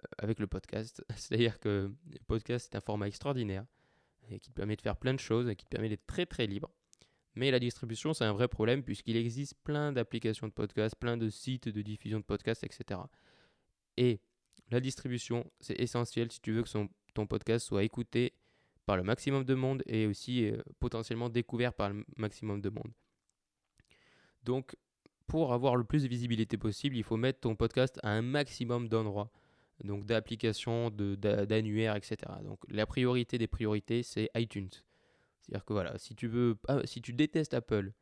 euh, 0.00 0.06
avec 0.18 0.38
le 0.38 0.46
podcast. 0.46 1.04
C'est-à-dire 1.16 1.58
que 1.58 1.92
le 2.10 2.18
podcast 2.26 2.72
est 2.72 2.76
un 2.76 2.80
format 2.80 3.08
extraordinaire 3.08 3.64
et 4.30 4.38
qui 4.38 4.50
te 4.50 4.54
permet 4.54 4.76
de 4.76 4.82
faire 4.82 4.96
plein 4.96 5.14
de 5.14 5.20
choses 5.20 5.48
et 5.48 5.56
qui 5.56 5.64
te 5.64 5.70
permet 5.70 5.88
d'être 5.88 6.06
très 6.06 6.26
très 6.26 6.46
libre. 6.46 6.70
Mais 7.34 7.50
la 7.50 7.60
distribution, 7.60 8.14
c'est 8.14 8.24
un 8.24 8.32
vrai 8.32 8.48
problème 8.48 8.82
puisqu'il 8.82 9.16
existe 9.16 9.54
plein 9.62 9.92
d'applications 9.92 10.48
de 10.48 10.52
podcast, 10.52 10.96
plein 10.96 11.16
de 11.16 11.28
sites 11.28 11.68
de 11.68 11.82
diffusion 11.82 12.18
de 12.18 12.24
podcasts, 12.24 12.64
etc. 12.64 13.00
Et 13.96 14.20
la 14.70 14.80
distribution, 14.80 15.50
c'est 15.60 15.78
essentiel 15.80 16.30
si 16.30 16.40
tu 16.40 16.52
veux 16.52 16.62
que 16.62 16.68
ton 17.14 17.26
podcast 17.26 17.66
soit 17.66 17.84
écouté 17.84 18.34
par 18.86 18.96
le 18.96 19.02
maximum 19.02 19.44
de 19.44 19.54
monde 19.54 19.82
et 19.86 20.06
aussi 20.06 20.50
euh, 20.50 20.62
potentiellement 20.78 21.28
découvert 21.28 21.74
par 21.74 21.90
le 21.90 22.04
maximum 22.16 22.60
de 22.60 22.70
monde. 22.70 22.92
Donc, 24.44 24.76
pour 25.26 25.52
avoir 25.52 25.76
le 25.76 25.84
plus 25.84 26.04
de 26.04 26.08
visibilité 26.08 26.56
possible, 26.56 26.96
il 26.96 27.04
faut 27.04 27.18
mettre 27.18 27.40
ton 27.40 27.54
podcast 27.54 28.00
à 28.02 28.10
un 28.10 28.22
maximum 28.22 28.88
d'endroits, 28.88 29.30
donc 29.84 30.06
d'applications, 30.06 30.90
d'annuaires, 30.90 31.96
etc. 31.96 32.16
Donc, 32.42 32.60
la 32.70 32.86
priorité 32.86 33.36
des 33.36 33.46
priorités, 33.46 34.02
c'est 34.02 34.30
iTunes. 34.34 34.70
C'est-à-dire 35.42 35.64
que 35.66 35.72
voilà, 35.74 35.98
si 35.98 36.14
tu 36.14 36.30
ah, 36.68 36.80
détestes 37.12 37.52
Apple 37.52 37.92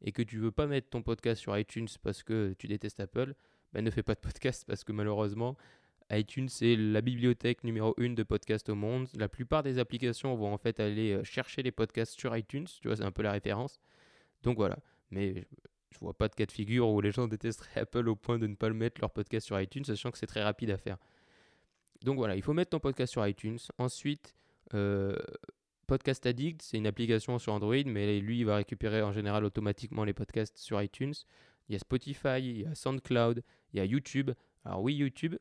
et 0.00 0.12
que 0.12 0.22
tu 0.22 0.38
veux 0.38 0.52
pas 0.52 0.66
mettre 0.66 0.90
ton 0.90 1.02
podcast 1.02 1.40
sur 1.40 1.58
iTunes 1.58 1.88
parce 2.02 2.22
que 2.22 2.54
tu 2.58 2.68
détestes 2.68 3.00
Apple, 3.00 3.34
ben 3.72 3.84
ne 3.84 3.90
fais 3.90 4.04
pas 4.04 4.14
de 4.14 4.20
podcast 4.22 4.64
parce 4.64 4.84
que 4.84 4.92
malheureusement, 4.92 5.56
iTunes 6.10 6.48
c'est 6.48 6.76
la 6.76 7.00
bibliothèque 7.00 7.64
numéro 7.64 7.94
une 7.98 8.14
de 8.14 8.22
podcasts 8.22 8.68
au 8.68 8.74
monde. 8.74 9.08
La 9.16 9.28
plupart 9.28 9.62
des 9.62 9.78
applications 9.78 10.34
vont 10.36 10.52
en 10.52 10.58
fait 10.58 10.80
aller 10.80 11.12
euh, 11.12 11.24
chercher 11.24 11.62
les 11.62 11.72
podcasts 11.72 12.18
sur 12.18 12.36
iTunes, 12.36 12.66
tu 12.80 12.88
vois, 12.88 12.96
c'est 12.96 13.04
un 13.04 13.12
peu 13.12 13.22
la 13.22 13.32
référence. 13.32 13.80
Donc 14.42 14.56
voilà, 14.56 14.78
mais 15.10 15.34
je, 15.34 15.40
je 15.92 15.98
vois 15.98 16.14
pas 16.14 16.28
de 16.28 16.34
cas 16.34 16.46
de 16.46 16.52
figure 16.52 16.88
où 16.88 17.00
les 17.00 17.12
gens 17.12 17.26
détesteraient 17.28 17.80
Apple 17.80 18.08
au 18.08 18.16
point 18.16 18.38
de 18.38 18.46
ne 18.46 18.54
pas 18.54 18.68
le 18.68 18.74
mettre 18.74 19.00
leur 19.00 19.10
podcast 19.10 19.46
sur 19.46 19.60
iTunes, 19.60 19.84
sachant 19.84 20.10
que 20.10 20.18
c'est 20.18 20.26
très 20.26 20.42
rapide 20.42 20.70
à 20.70 20.76
faire. 20.76 20.98
Donc 22.02 22.16
voilà, 22.16 22.36
il 22.36 22.42
faut 22.42 22.52
mettre 22.52 22.70
ton 22.70 22.80
podcast 22.80 23.12
sur 23.12 23.26
iTunes. 23.26 23.58
Ensuite, 23.78 24.34
euh, 24.74 25.16
Podcast 25.86 26.26
Addict, 26.26 26.62
c'est 26.62 26.76
une 26.76 26.86
application 26.86 27.38
sur 27.38 27.52
Android, 27.52 27.84
mais 27.86 28.18
lui, 28.20 28.40
il 28.40 28.44
va 28.44 28.56
récupérer 28.56 29.02
en 29.02 29.12
général 29.12 29.44
automatiquement 29.44 30.04
les 30.04 30.12
podcasts 30.12 30.58
sur 30.58 30.82
iTunes. 30.82 31.14
Il 31.68 31.72
y 31.72 31.76
a 31.76 31.78
Spotify, 31.78 32.38
il 32.38 32.60
y 32.62 32.66
a 32.66 32.74
SoundCloud, 32.74 33.42
il 33.72 33.76
y 33.78 33.80
a 33.80 33.84
YouTube. 33.84 34.32
Alors 34.64 34.82
oui, 34.82 34.94
YouTube, 34.94 35.36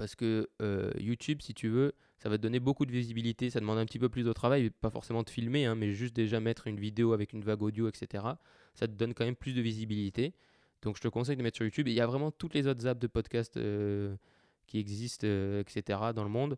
parce 0.00 0.14
que 0.14 0.48
euh, 0.62 0.90
YouTube, 0.98 1.42
si 1.42 1.52
tu 1.52 1.68
veux, 1.68 1.92
ça 2.16 2.30
va 2.30 2.38
te 2.38 2.42
donner 2.42 2.58
beaucoup 2.58 2.86
de 2.86 2.90
visibilité. 2.90 3.50
Ça 3.50 3.60
demande 3.60 3.76
un 3.76 3.84
petit 3.84 3.98
peu 3.98 4.08
plus 4.08 4.22
de 4.22 4.32
travail, 4.32 4.70
pas 4.70 4.88
forcément 4.88 5.22
de 5.22 5.28
filmer, 5.28 5.66
hein, 5.66 5.74
mais 5.74 5.92
juste 5.92 6.16
déjà 6.16 6.40
mettre 6.40 6.68
une 6.68 6.80
vidéo 6.80 7.12
avec 7.12 7.34
une 7.34 7.42
vague 7.42 7.62
audio, 7.62 7.86
etc. 7.86 8.24
Ça 8.72 8.88
te 8.88 8.92
donne 8.92 9.12
quand 9.12 9.26
même 9.26 9.36
plus 9.36 9.52
de 9.52 9.60
visibilité. 9.60 10.32
Donc 10.80 10.96
je 10.96 11.02
te 11.02 11.08
conseille 11.08 11.36
de 11.36 11.42
mettre 11.42 11.56
sur 11.56 11.66
YouTube. 11.66 11.86
Il 11.86 11.92
y 11.92 12.00
a 12.00 12.06
vraiment 12.06 12.30
toutes 12.30 12.54
les 12.54 12.66
autres 12.66 12.86
apps 12.86 12.98
de 12.98 13.08
podcast 13.08 13.58
euh, 13.58 14.16
qui 14.66 14.78
existent, 14.78 15.26
euh, 15.26 15.60
etc. 15.60 15.98
dans 16.14 16.24
le 16.24 16.30
monde. 16.30 16.56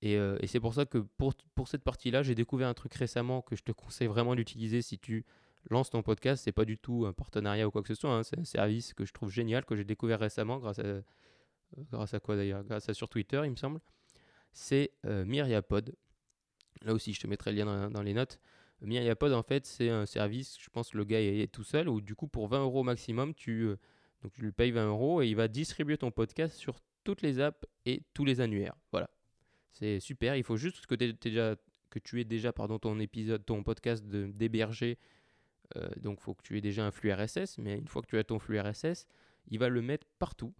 Et, 0.00 0.16
c'est 0.46 0.60
pour 0.60 0.72
ça 0.72 0.86
que 0.86 0.98
pour, 0.98 1.34
pour 1.56 1.66
cette 1.66 1.82
partie-là, 1.82 2.22
j'ai 2.22 2.36
découvert 2.36 2.68
un 2.68 2.74
truc 2.74 2.94
récemment 2.94 3.42
que 3.42 3.56
je 3.56 3.64
te 3.64 3.72
conseille 3.72 4.06
vraiment 4.06 4.36
d'utiliser 4.36 4.80
si 4.80 4.96
tu 4.96 5.24
lances 5.70 5.90
ton 5.90 6.04
podcast. 6.04 6.44
C'est 6.44 6.52
pas 6.52 6.64
du 6.64 6.78
tout 6.78 7.04
un 7.04 7.12
partenariat 7.12 7.66
ou 7.66 7.72
quoi 7.72 7.82
que 7.82 7.88
ce 7.88 7.96
soit. 7.96 8.10
hein, 8.10 8.22
C'est 8.22 8.38
un 8.38 8.44
service 8.44 8.94
que 8.94 9.04
je 9.04 9.12
trouve 9.12 9.32
génial, 9.32 9.64
que 9.64 9.74
j'ai 9.74 9.84
découvert 9.84 10.20
récemment 10.20 10.58
grâce 10.58 10.78
à, 10.78 11.02
grâce 11.92 12.14
à 12.14 12.20
quoi 12.20 12.36
d'ailleurs? 12.36 12.64
Grâce 12.64 12.88
à 12.88 12.94
sur 12.94 13.08
Twitter, 13.08 13.40
il 13.44 13.50
me 13.50 13.56
semble. 13.56 13.80
C'est 14.52 14.92
euh, 15.06 15.24
Myriapod. 15.24 15.94
Là 16.82 16.94
aussi, 16.94 17.12
je 17.12 17.20
te 17.20 17.26
mettrai 17.26 17.52
le 17.52 17.58
lien 17.58 17.90
dans, 17.90 18.02
les 18.02 18.14
notes. 18.14 18.40
Myriapod, 18.80 19.32
en 19.32 19.42
fait, 19.42 19.66
c'est 19.66 19.90
un 19.90 20.06
service, 20.06 20.56
je 20.58 20.70
pense 20.70 20.94
le 20.94 21.04
gars 21.04 21.20
est, 21.20 21.52
tout 21.52 21.64
seul, 21.64 21.88
où 21.88 22.00
du 22.00 22.14
coup, 22.14 22.26
pour 22.26 22.48
20 22.48 22.62
euros 22.62 22.82
maximum, 22.82 23.34
tu, 23.34 23.62
euh, 23.62 23.76
donc 24.22 24.32
tu 24.32 24.40
lui 24.40 24.52
payes 24.52 24.70
20 24.70 24.88
euros 24.88 25.22
et 25.22 25.28
il 25.28 25.36
va 25.36 25.48
distribuer 25.48 25.98
ton 25.98 26.10
podcast 26.10 26.56
sur 26.56 26.80
toutes 27.04 27.22
les 27.22 27.40
apps 27.40 27.66
et 27.84 28.02
tous 28.14 28.24
les 28.24 28.40
annuaires. 28.40 28.74
Voilà. 28.92 29.10
C'est 29.72 30.00
super. 30.00 30.36
Il 30.36 30.44
faut 30.44 30.56
juste 30.56 30.86
que, 30.86 30.94
déjà, 30.94 31.56
que 31.90 31.98
tu 31.98 32.20
aies 32.20 32.24
déjà 32.24 32.52
pardon, 32.52 32.78
ton 32.78 32.98
épisode, 32.98 33.44
ton 33.44 33.62
podcast 33.62 34.06
de- 34.06 34.26
d'héberger. 34.26 34.98
Euh, 35.76 35.88
donc, 35.98 36.18
il 36.20 36.22
faut 36.22 36.34
que 36.34 36.42
tu 36.42 36.56
aies 36.56 36.62
déjà 36.62 36.84
un 36.84 36.90
flux 36.90 37.12
RSS. 37.12 37.58
Mais 37.58 37.76
une 37.76 37.88
fois 37.88 38.02
que 38.02 38.06
tu 38.06 38.18
as 38.18 38.24
ton 38.24 38.38
flux 38.38 38.58
RSS, 38.58 39.06
il 39.48 39.58
va 39.58 39.68
le 39.68 39.82
mettre 39.82 40.06
partout. 40.18 40.54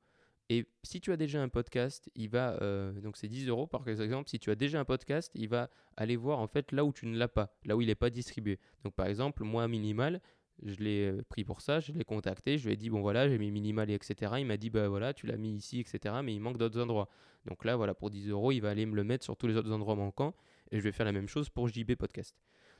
Et 0.53 0.67
si 0.83 1.01
tu 1.01 1.13
as 1.13 1.17
déjà 1.17 1.41
un 1.41 1.49
podcast, 1.49 2.11
il 2.17 2.29
va. 2.29 2.61
euh, 2.61 2.91
donc, 3.01 3.17
c'est 3.17 3.29
10 3.29 3.47
euros 3.47 3.69
par 3.69 3.87
exemple. 3.89 4.29
Si 4.29 4.41
tu 4.41 4.51
as 4.51 4.57
déjà 4.57 4.81
un 4.81 4.85
podcast, 4.85 5.31
il 5.37 5.49
va 5.49 5.71
aller 5.97 6.17
voir 6.17 6.41
en 6.41 6.49
fait 6.49 6.73
là 6.73 6.85
où 6.85 6.93
tu 6.93 7.07
ne 7.07 7.17
l'as 7.17 7.29
pas, 7.29 7.57
là 7.65 7.77
où 7.77 7.81
il 7.81 7.87
n'est 7.87 7.95
pas 7.95 8.11
distribué. 8.11 8.59
Donc, 8.83 8.95
par 8.95 9.07
exemple, 9.07 9.45
moi, 9.45 9.69
Minimal, 9.69 10.21
je 10.65 10.75
l'ai 10.83 11.13
euh, 11.13 11.23
pris 11.29 11.45
pour 11.45 11.61
ça, 11.61 11.79
je 11.79 11.93
l'ai 11.93 12.05
contacté, 12.05 12.59
je 12.59 12.67
lui 12.67 12.75
ai 12.75 12.77
dit, 12.77 12.91
bon 12.91 13.01
voilà, 13.01 13.29
j'ai 13.29 13.39
mis 13.39 13.53
Minimal 13.53 13.91
et 13.91 13.95
etc. 13.95 14.33
Il 14.39 14.47
m'a 14.47 14.57
dit, 14.57 14.71
bah 14.71 14.89
voilà, 14.89 15.15
tu 15.15 15.29
l'as 15.29 15.37
mis 15.37 15.55
ici, 15.55 15.79
etc. 15.79 16.17
Mais 16.25 16.35
il 16.35 16.41
manque 16.41 16.59
d'autres 16.59 16.81
endroits. 16.81 17.09
Donc 17.47 17.65
là, 17.65 17.77
voilà, 17.77 17.95
pour 17.95 18.11
10 18.11 18.29
euros, 18.29 18.51
il 18.51 18.59
va 18.59 18.71
aller 18.71 18.87
me 18.87 18.97
le 18.97 19.05
mettre 19.05 19.23
sur 19.23 19.37
tous 19.37 19.47
les 19.47 19.57
autres 19.57 19.71
endroits 19.71 19.95
manquants. 19.95 20.35
Et 20.73 20.79
je 20.79 20.83
vais 20.83 20.93
faire 20.93 21.07
la 21.07 21.13
même 21.13 21.29
chose 21.29 21.49
pour 21.49 21.69
JB 21.69 21.95
Podcast. 21.95 22.37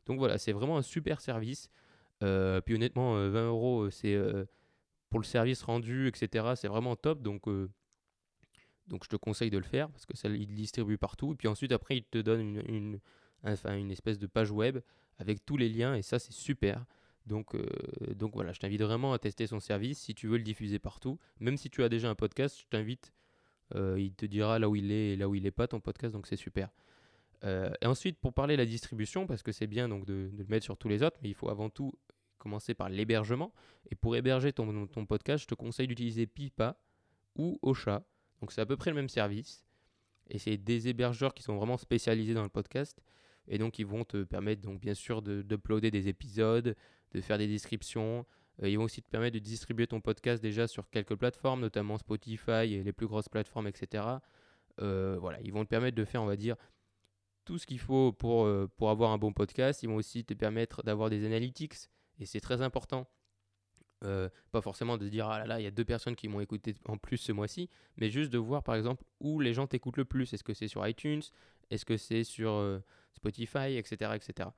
Donc 0.07 0.19
voilà, 0.19 0.39
c'est 0.39 0.53
vraiment 0.53 0.77
un 0.77 0.83
super 0.83 1.21
service. 1.21 1.71
Euh, 2.25 2.61
puis 2.61 2.75
honnêtement, 2.75 3.15
euh, 3.17 3.31
20 3.31 3.47
euros, 3.47 3.91
c'est 3.91 4.19
pour 5.11 5.21
le 5.21 5.25
service 5.25 5.63
rendu, 5.63 6.09
etc. 6.09 6.55
C'est 6.57 6.69
vraiment 6.69 6.97
top. 6.97 7.21
Donc, 7.23 7.49
euh, 7.49 7.69
donc 8.87 9.05
je 9.05 9.09
te 9.09 9.17
conseille 9.17 9.51
de 9.51 9.59
le 9.59 9.65
faire 9.65 9.89
parce 9.91 10.07
que 10.07 10.17
ça, 10.17 10.29
il 10.29 10.55
distribue 10.55 10.99
partout. 10.99 11.33
Et 11.33 11.37
puis 11.37 11.49
ensuite, 11.49 11.73
après, 11.73 11.97
il 11.99 12.05
te 12.05 12.19
donne 12.19 12.41
une, 12.41 12.63
une- 12.69 13.01
enfin, 13.45 13.77
une 13.77 13.91
espèce 13.91 14.19
de 14.19 14.27
page 14.27 14.51
web 14.51 14.79
avec 15.19 15.45
tous 15.45 15.57
les 15.57 15.69
liens. 15.69 15.95
Et 15.95 16.03
ça, 16.03 16.19
c'est 16.19 16.33
super. 16.33 16.85
Donc, 17.27 17.55
euh, 17.55 17.67
donc 18.17 18.35
voilà, 18.35 18.53
je 18.53 18.59
t'invite 18.61 18.81
vraiment 18.83 19.13
à 19.13 19.19
tester 19.19 19.47
son 19.47 19.61
service 19.61 19.99
si 20.01 20.15
tu 20.15 20.27
veux 20.27 20.39
le 20.39 20.43
diffuser 20.43 20.79
partout. 20.79 21.19
Même 21.39 21.57
si 21.57 21.69
tu 21.71 21.83
as 21.85 21.89
déjà 21.89 22.09
un 22.09 22.15
podcast, 22.15 22.59
je 22.61 22.67
t'invite. 22.69 23.13
euh, 23.77 24.01
il 24.01 24.13
te 24.15 24.27
dira 24.27 24.59
là 24.59 24.69
où 24.69 24.75
il 24.75 24.91
est 24.91 25.11
et 25.13 25.17
là 25.17 25.29
où 25.29 25.35
il 25.37 25.43
n'est 25.45 25.51
pas 25.53 25.69
ton 25.69 25.79
podcast, 25.81 26.13
donc 26.13 26.27
c'est 26.27 26.37
super. 26.37 26.71
Et 27.45 27.87
ensuite, 27.87 28.19
pour 28.19 28.35
parler 28.35 28.55
de 28.57 28.61
la 28.63 28.67
distribution, 28.67 29.27
parce 29.27 29.43
que 29.43 29.51
c'est 29.53 29.67
bien 29.67 29.89
donc 29.89 30.05
de 30.05 30.31
le 30.37 30.45
mettre 30.49 30.65
sur 30.65 30.77
tous 30.77 30.89
les 30.89 31.03
autres, 31.03 31.17
mais 31.23 31.29
il 31.31 31.35
faut 31.35 31.49
avant 31.49 31.71
tout 31.71 31.93
commencer 32.41 32.75
par 32.75 32.89
l'hébergement. 32.89 33.53
Et 33.91 33.95
pour 33.95 34.17
héberger 34.17 34.53
ton, 34.53 34.87
ton 34.89 35.07
podcast, 35.07 35.43
je 35.45 35.47
te 35.49 35.55
conseille 35.55 35.87
d'utiliser 35.87 36.27
Pipa 36.27 36.77
ou 37.37 37.59
Ocha. 37.63 38.03
Donc 38.41 38.51
c'est 38.51 38.61
à 38.61 38.67
peu 38.67 38.77
près 38.77 38.91
le 38.91 38.97
même 38.97 39.09
service. 39.09 39.65
Et 40.29 40.39
c'est 40.39 40.57
des 40.57 40.89
hébergeurs 40.89 41.35
qui 41.35 41.43
sont 41.43 41.57
vraiment 41.57 41.77
spécialisés 41.77 42.35
dans 42.35 42.43
le 42.43 42.49
podcast. 42.49 43.01
Et 43.47 43.59
donc 43.59 43.79
ils 43.79 43.87
vont 43.87 44.05
te 44.05 44.25
permettre 44.25 44.63
donc 44.63 44.81
bien 44.81 44.95
sûr 44.95 45.23
de- 45.23 45.43
d'uploader 45.43 45.91
des 45.91 46.09
épisodes, 46.09 46.75
de 47.13 47.21
faire 47.21 47.39
des 47.39 47.47
descriptions. 47.49 48.27
Euh, 48.63 48.69
ils 48.69 48.77
vont 48.79 48.85
aussi 48.85 49.03
te 49.03 49.09
permettre 49.09 49.35
de 49.35 49.39
distribuer 49.41 49.87
ton 49.87 50.01
podcast 50.01 50.43
déjà 50.43 50.67
sur 50.69 50.89
quelques 50.91 51.17
plateformes, 51.17 51.61
notamment 51.61 51.99
Spotify 51.99 52.75
et 52.75 52.83
les 52.83 52.93
plus 52.93 53.07
grosses 53.07 53.29
plateformes, 53.29 53.67
etc. 53.67 54.05
Euh, 54.81 55.17
voilà, 55.21 55.41
ils 55.43 55.53
vont 55.53 55.65
te 55.65 55.69
permettre 55.69 55.97
de 55.97 56.05
faire, 56.05 56.23
on 56.23 56.27
va 56.27 56.37
dire, 56.37 56.57
tout 57.45 57.59
ce 57.59 57.67
qu'il 57.67 57.81
faut 57.81 58.13
pour, 58.13 58.45
euh, 58.45 58.69
pour 58.77 58.91
avoir 58.91 59.11
un 59.11 59.19
bon 59.19 59.33
podcast. 59.33 59.83
Ils 59.83 59.89
vont 59.89 59.97
aussi 59.97 60.25
te 60.25 60.35
permettre 60.35 60.83
d'avoir 60.85 61.11
des 61.11 61.25
analytics. 61.27 61.75
Et 62.21 62.27
c'est 62.27 62.41
très 62.41 62.63
important. 62.63 63.09
Euh, 64.03 64.31
pas 64.51 64.63
forcément 64.63 64.97
de 64.97 65.07
dire 65.09 65.29
ah 65.29 65.41
là 65.41 65.47
là 65.47 65.61
il 65.61 65.65
y 65.65 65.67
a 65.67 65.71
deux 65.71 65.85
personnes 65.85 66.17
qui 66.17 66.27
m'ont 66.27 66.41
écouté 66.41 66.75
en 66.87 66.97
plus 66.97 67.19
ce 67.19 67.33
mois-ci 67.33 67.69
mais 67.99 68.09
juste 68.09 68.33
de 68.33 68.39
voir 68.39 68.63
par 68.63 68.75
exemple 68.75 69.05
où 69.21 69.41
les 69.41 69.53
gens 69.53 69.67
t'écoutent 69.67 69.99
le 69.99 70.07
plus. 70.07 70.33
Est-ce 70.33 70.43
que 70.43 70.55
c'est 70.55 70.69
sur 70.69 70.87
iTunes? 70.87 71.21
Est-ce 71.71 71.85
que 71.85 71.99
c'est 71.99 72.25
sur 72.25 72.53
euh, 72.53 72.79
Spotify 73.13 73.77
etc 73.77 74.13
etc 74.15 74.49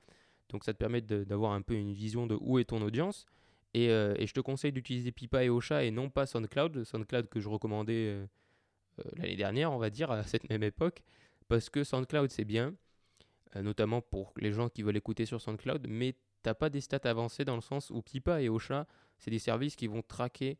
donc 0.48 0.64
ça 0.64 0.72
te 0.72 0.78
permet 0.78 1.00
d'avoir 1.00 1.52
un 1.52 1.62
peu 1.62 1.74
une 1.74 1.92
vision 1.92 2.26
de 2.26 2.36
où 2.38 2.58
est 2.58 2.64
ton 2.64 2.82
audience. 2.82 3.24
Et, 3.72 3.88
euh, 3.88 4.14
et 4.18 4.26
je 4.26 4.34
te 4.34 4.40
conseille 4.40 4.70
d'utiliser 4.70 5.10
Pipa 5.10 5.42
et 5.42 5.48
Ocha 5.48 5.82
et 5.82 5.90
non 5.90 6.10
pas 6.10 6.26
SoundCloud. 6.26 6.84
SoundCloud 6.84 7.28
que 7.28 7.40
je 7.40 7.48
recommandais 7.48 8.18
l'année 9.16 9.36
dernière 9.36 9.72
on 9.72 9.78
va 9.78 9.90
dire 9.90 10.10
à 10.10 10.22
cette 10.22 10.48
même 10.50 10.62
époque. 10.62 11.02
Parce 11.48 11.68
que 11.68 11.82
SoundCloud 11.82 12.30
c'est 12.30 12.44
bien 12.44 12.74
notamment 13.56 14.02
pour 14.02 14.34
les 14.36 14.52
gens 14.52 14.68
qui 14.68 14.82
veulent 14.82 14.96
écouter 14.96 15.26
sur 15.26 15.40
SoundCloud 15.40 15.86
mais 15.88 16.14
t'as 16.42 16.54
pas 16.54 16.70
des 16.70 16.80
stats 16.80 17.00
avancées 17.04 17.44
dans 17.44 17.56
le 17.56 17.62
sens 17.62 17.90
où 17.90 18.02
Pipa 18.02 18.42
et 18.42 18.48
Ocha 18.48 18.86
c'est 19.18 19.30
des 19.30 19.38
services 19.38 19.76
qui 19.76 19.86
vont 19.86 20.02
traquer 20.02 20.58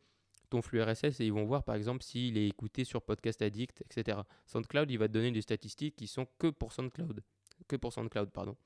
ton 0.51 0.63
flux 0.63 0.83
RSS 0.83 1.21
et 1.21 1.27
ils 1.27 1.33
vont 1.33 1.45
voir 1.45 1.65
par 1.65 1.75
exemple 1.75 2.03
s'il 2.03 2.37
est 2.37 2.47
écouté 2.47 2.85
sur 2.85 3.03
Podcast 3.03 3.43
Addict, 3.43 3.83
etc. 3.83 4.19
SoundCloud, 4.47 4.91
il 4.91 4.99
va 4.99 5.09
te 5.09 5.13
donner 5.13 5.33
des 5.33 5.41
statistiques 5.41 5.97
qui 5.97 6.07
sont 6.07 6.27
que 6.39 6.49
pour 6.49 6.73
SoundCloud. 6.73 7.23
Que 7.69 7.77
pour 7.77 7.93
SoundCloud, 7.93 8.31
pardon. 8.31 8.57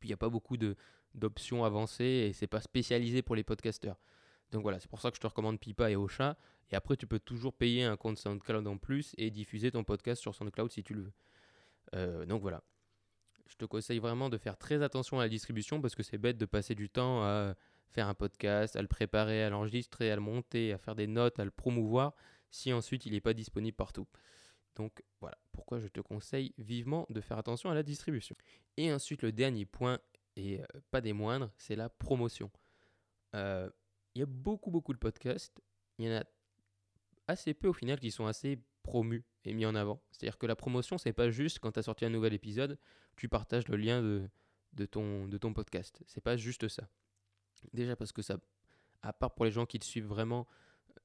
Puis 0.00 0.08
il 0.08 0.10
n'y 0.10 0.14
a 0.14 0.18
pas 0.18 0.28
beaucoup 0.28 0.56
d'options 1.14 1.64
avancées 1.64 2.26
et 2.28 2.32
c'est 2.32 2.46
pas 2.46 2.60
spécialisé 2.60 3.22
pour 3.22 3.36
les 3.36 3.44
podcasteurs. 3.44 3.96
Donc 4.50 4.62
voilà, 4.62 4.80
c'est 4.80 4.88
pour 4.88 5.00
ça 5.00 5.10
que 5.10 5.16
je 5.16 5.20
te 5.20 5.26
recommande 5.26 5.60
Pipa 5.60 5.90
et 5.90 5.96
Ocha. 5.96 6.36
Et 6.70 6.76
après, 6.76 6.96
tu 6.96 7.06
peux 7.06 7.18
toujours 7.18 7.54
payer 7.54 7.84
un 7.84 7.96
compte 7.96 8.18
SoundCloud 8.18 8.66
en 8.66 8.76
plus 8.76 9.14
et 9.18 9.30
diffuser 9.30 9.70
ton 9.70 9.84
podcast 9.84 10.20
sur 10.20 10.34
SoundCloud 10.34 10.70
si 10.70 10.82
tu 10.82 10.94
le 10.94 11.02
veux. 11.02 11.12
Euh, 11.94 12.26
donc 12.26 12.42
voilà. 12.42 12.62
Je 13.48 13.56
te 13.56 13.64
conseille 13.64 13.98
vraiment 13.98 14.28
de 14.28 14.38
faire 14.38 14.56
très 14.56 14.82
attention 14.82 15.18
à 15.18 15.24
la 15.24 15.28
distribution 15.28 15.80
parce 15.80 15.94
que 15.94 16.02
c'est 16.02 16.18
bête 16.18 16.38
de 16.38 16.46
passer 16.46 16.74
du 16.74 16.88
temps 16.88 17.22
à 17.24 17.54
faire 17.88 18.06
un 18.06 18.14
podcast, 18.14 18.76
à 18.76 18.82
le 18.82 18.88
préparer, 18.88 19.42
à 19.42 19.50
l'enregistrer, 19.50 20.10
à 20.10 20.14
le 20.14 20.20
monter, 20.20 20.72
à 20.72 20.78
faire 20.78 20.94
des 20.94 21.06
notes, 21.06 21.40
à 21.40 21.44
le 21.44 21.50
promouvoir 21.50 22.14
si 22.50 22.72
ensuite 22.72 23.06
il 23.06 23.12
n'est 23.12 23.20
pas 23.20 23.34
disponible 23.34 23.76
partout. 23.76 24.06
Donc 24.76 25.02
voilà 25.20 25.36
pourquoi 25.52 25.80
je 25.80 25.88
te 25.88 26.00
conseille 26.00 26.54
vivement 26.58 27.06
de 27.10 27.20
faire 27.20 27.38
attention 27.38 27.70
à 27.70 27.74
la 27.74 27.82
distribution. 27.82 28.36
Et 28.76 28.92
ensuite 28.92 29.22
le 29.22 29.32
dernier 29.32 29.64
point, 29.64 29.98
et 30.36 30.60
euh, 30.60 30.64
pas 30.90 31.00
des 31.00 31.12
moindres, 31.12 31.50
c'est 31.56 31.74
la 31.74 31.88
promotion. 31.88 32.50
Euh, 33.34 33.68
il 34.14 34.20
y 34.20 34.22
a 34.22 34.26
beaucoup 34.26 34.70
beaucoup 34.70 34.92
de 34.92 34.98
podcasts, 34.98 35.60
il 35.98 36.06
y 36.06 36.08
en 36.08 36.18
a 36.18 36.24
assez 37.26 37.54
peu 37.54 37.68
au 37.68 37.72
final 37.72 37.98
qui 37.98 38.10
sont 38.10 38.26
assez 38.26 38.58
promus 38.82 39.24
mis 39.54 39.66
en 39.66 39.74
avant. 39.74 40.00
C'est-à-dire 40.10 40.38
que 40.38 40.46
la 40.46 40.56
promotion, 40.56 40.98
c'est 40.98 41.12
pas 41.12 41.30
juste 41.30 41.58
quand 41.58 41.72
tu 41.72 41.78
as 41.78 41.82
sorti 41.82 42.04
un 42.04 42.10
nouvel 42.10 42.34
épisode, 42.34 42.78
tu 43.16 43.28
partages 43.28 43.68
le 43.68 43.76
lien 43.76 44.02
de, 44.02 44.28
de, 44.74 44.86
ton, 44.86 45.26
de 45.26 45.38
ton 45.38 45.52
podcast. 45.52 46.02
C'est 46.06 46.20
pas 46.20 46.36
juste 46.36 46.68
ça. 46.68 46.88
Déjà 47.72 47.96
parce 47.96 48.12
que 48.12 48.22
ça, 48.22 48.38
à 49.02 49.12
part 49.12 49.34
pour 49.34 49.44
les 49.44 49.50
gens 49.50 49.66
qui 49.66 49.78
te 49.78 49.84
suivent 49.84 50.06
vraiment, 50.06 50.46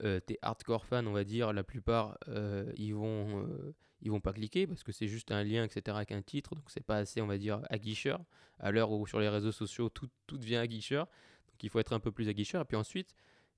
euh, 0.03 0.19
tes 0.19 0.38
hardcore 0.41 0.86
fans, 0.86 1.06
on 1.06 1.12
va 1.12 1.23
dire, 1.23 1.53
la 1.53 1.63
plupart, 1.63 2.17
euh, 2.27 2.71
ils 2.75 2.93
vont, 2.93 3.45
euh, 3.45 3.73
ils 4.01 4.12
vont 4.12 4.19
pas 4.19 4.34
cliquer 4.34 4.67
parce 4.67 4.84
que 4.84 4.91
c'est 4.91 5.08
juste 5.08 5.32
un 5.32 5.43
lien, 5.43 5.63
etc., 5.63 5.95
avec 5.95 6.12
un 6.12 6.21
titre, 6.21 6.56
donc 6.56 6.65
c'est 6.69 6.84
pas 6.84 6.97
assez, 6.97 7.21
on 7.21 7.27
va 7.27 7.38
dire, 7.38 7.62
aguicheur. 7.69 8.23
À 8.60 8.71
l'heure 8.71 8.91
où 8.91 9.06
sur 9.08 9.19
les 9.19 9.29
réseaux 9.29 9.51
sociaux, 9.51 9.89
tout, 9.89 10.10
tout 10.27 10.38
devient 10.38 10.58
aguicheur, 10.58 11.06
donc 11.47 11.63
il 11.63 11.69
faut 11.69 11.79
être 11.79 11.93
un 11.93 11.99
peu 11.99 12.12
plus 12.12 12.29
aguicheur. 12.29 12.62
Et 12.62 12.65
puis 12.65 12.77
ensuite, 12.77 13.13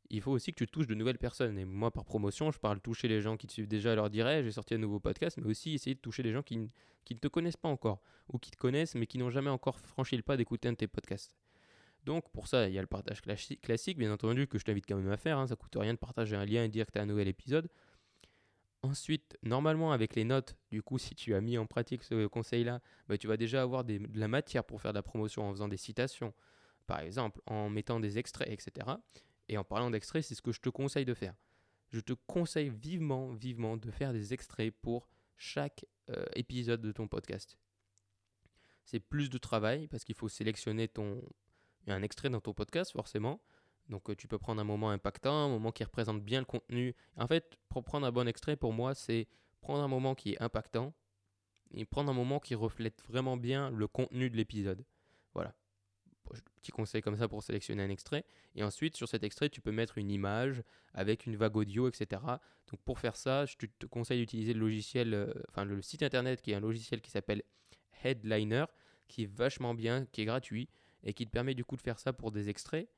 il 0.10 0.22
faut 0.22 0.32
aussi 0.32 0.52
que 0.52 0.58
tu 0.58 0.68
touches 0.68 0.88
de 0.88 0.96
nouvelles 0.96 1.18
personnes. 1.18 1.58
Et 1.58 1.66
moi, 1.66 1.92
par 1.92 2.06
promotion, 2.06 2.52
je 2.52 2.60
parle 2.60 2.80
toucher 2.80 3.08
les 3.08 3.22
gens 3.22 3.38
qui 3.38 3.48
te 3.48 3.54
suivent 3.54 3.68
déjà 3.68 3.96
leur 3.96 4.14
hey, 4.14 4.44
j'ai 4.44 4.52
sorti 4.52 4.76
un 4.76 4.78
nouveau 4.78 5.00
podcast, 5.00 5.38
mais 5.38 5.48
aussi 5.48 5.74
essayer 5.74 5.96
de 5.96 6.00
toucher 6.00 6.24
les 6.24 6.32
gens 6.32 6.44
qui, 6.44 6.58
ne 6.58 7.18
te 7.20 7.28
connaissent 7.28 7.58
pas 7.58 7.70
encore, 7.70 8.02
ou 8.30 8.38
qui 8.38 8.52
te 8.52 8.58
connaissent, 8.58 8.96
mais 8.96 9.08
qui 9.08 9.18
n'ont 9.18 9.30
jamais 9.30 9.50
encore 9.50 9.80
franchi 9.80 10.16
le 10.16 10.24
pas 10.24 10.38
d'écouter 10.38 10.68
un 10.68 10.74
de 10.74 10.78
tes 10.78 10.88
podcasts. 10.88 11.36
Donc, 12.06 12.30
pour 12.32 12.48
ça, 12.48 12.68
il 12.68 12.74
y 12.74 12.78
a 12.78 12.82
le 12.82 12.88
partage 12.88 13.22
classi- 13.22 13.60
classique, 13.60 13.98
bien 13.98 14.12
entendu, 14.14 14.48
que 14.48 14.60
je 14.60 14.64
t'invite 14.64 14.86
quand 14.88 14.96
même 14.96 15.12
à 15.12 15.18
faire. 15.18 15.40
hein. 15.40 15.48
Ça 15.48 15.56
coûte 15.56 15.76
rien 15.76 15.94
de 15.94 15.98
partager 15.98 16.36
un 16.36 16.46
lien 16.46 16.64
et 16.64 16.70
dire 16.70 16.86
que 16.86 16.92
tu 16.92 17.00
un 17.00 17.06
nouvel 17.06 17.28
épisode. 17.28 17.68
Ensuite, 18.84 19.36
normalement, 19.42 19.92
avec 19.92 20.16
les 20.16 20.24
notes, 20.24 20.56
du 20.70 20.84
coup, 20.84 21.00
si 21.00 21.16
tu 21.16 21.34
as 21.34 21.42
mis 21.42 21.58
en 21.58 21.66
pratique 21.66 22.04
ce 22.04 22.28
conseil-là, 22.28 22.82
bah, 23.08 23.18
tu 23.18 23.26
vas 23.26 23.38
déjà 23.38 23.64
avoir 23.64 23.84
des- 23.84 23.98
de 23.98 24.20
la 24.20 24.28
matière 24.28 24.64
pour 24.64 24.80
faire 24.80 24.94
de 24.94 25.00
la 25.00 25.04
promotion 25.04 25.50
en 25.50 25.52
faisant 25.52 25.68
des 25.68 25.78
citations, 25.78 26.34
par 26.86 27.00
exemple, 27.00 27.42
en 27.48 27.70
mettant 27.72 28.00
des 28.00 28.20
extraits, 28.20 28.48
etc. 28.48 29.00
Et 29.48 29.58
en 29.58 29.64
parlant 29.64 29.92
d'extraits, 29.92 30.24
c'est 30.24 30.36
ce 30.36 30.42
que 30.42 30.52
je 30.52 30.62
te 30.62 30.70
conseille 30.70 31.06
de 31.06 31.14
faire. 31.14 31.36
Je 31.92 32.00
te 32.00 32.14
conseille 32.14 32.70
vivement, 32.70 33.34
vivement 33.34 33.78
de 33.78 33.92
faire 33.92 34.12
des 34.12 34.34
extraits 34.34 34.74
pour 34.82 35.08
chaque 35.38 35.86
euh, 36.10 36.26
épisode 36.34 36.82
de 36.82 36.92
ton 36.92 37.08
podcast. 37.08 37.58
C'est 38.86 39.00
plus 39.00 39.30
de 39.30 39.38
travail 39.38 39.88
parce 39.88 40.04
qu'il 40.04 40.16
faut 40.16 40.30
sélectionner 40.30 40.88
ton, 40.88 41.22
un 41.88 42.02
extrait 42.02 42.30
dans 42.30 42.42
ton 42.42 42.54
podcast, 42.54 42.92
forcément. 42.92 43.42
Donc 43.90 44.10
euh, 44.10 44.16
tu 44.16 44.28
peux 44.28 44.38
prendre 44.38 44.62
un 44.62 44.66
moment 44.66 44.90
impactant, 44.90 45.46
un 45.46 45.50
moment 45.50 45.72
qui 45.72 45.84
représente 45.84 46.24
bien 46.24 46.40
le 46.40 46.46
contenu. 46.46 46.96
En 47.18 47.28
fait, 47.28 47.58
pour 47.70 47.84
prendre 47.84 48.06
un 48.06 48.12
bon 48.12 48.28
extrait, 48.28 48.56
pour 48.56 48.74
moi, 48.74 48.96
c'est 48.96 49.28
prendre 49.62 49.84
un 49.84 49.88
moment 49.88 50.16
qui 50.16 50.34
est 50.34 50.42
impactant 50.42 50.94
et 51.72 51.86
prendre 51.86 52.10
un 52.10 52.14
moment 52.14 52.40
qui 52.40 52.56
reflète 52.56 53.02
vraiment 53.08 53.38
bien 53.38 53.70
le 53.70 53.88
contenu 53.88 54.30
de 54.30 54.38
l'épisode. 54.38 54.86
Voilà. 55.34 55.54
Petit 56.56 56.72
conseil 56.72 57.02
comme 57.02 57.18
ça 57.18 57.28
pour 57.28 57.44
sélectionner 57.44 57.84
un 57.84 57.90
extrait. 57.90 58.26
Et 58.56 58.64
ensuite, 58.64 58.96
sur 58.96 59.08
cet 59.08 59.24
extrait, 59.24 59.50
tu 59.50 59.62
peux 59.62 59.72
mettre 59.72 59.98
une 59.98 60.10
image 60.12 60.64
avec 60.94 61.26
une 61.26 61.36
vague 61.36 61.56
audio, 61.58 61.88
etc. 61.88 62.22
Donc 62.72 62.80
pour 62.84 63.00
faire 63.00 63.16
ça, 63.16 63.46
je 63.46 63.56
te- 63.58 63.86
conseille 63.86 64.20
d'utiliser 64.20 64.54
le 64.54 64.60
logiciel, 64.60 65.14
euh, 65.14 65.32
enfin 65.50 65.66
le 65.66 65.82
site 65.82 66.04
internet 66.04 66.42
qui 66.42 66.52
est 66.52 66.56
un 66.56 66.60
logiciel 66.60 67.02
qui 67.02 67.12
s'appelle 67.12 67.44
Headliner, 68.04 68.66
qui 69.08 69.24
est 69.24 69.32
vachement 69.32 69.74
bien, 69.74 70.06
qui 70.12 70.22
est 70.22 70.26
gratuit 70.26 70.68
et 71.04 71.14
qui 71.14 71.26
te 71.26 71.32
permet 71.32 71.54
du 71.54 71.64
coup 71.64 71.76
de 71.76 71.82
faire 71.82 72.00
ça 72.00 72.14
pour 72.14 72.32
des 72.32 72.50
extraits. 72.50 72.90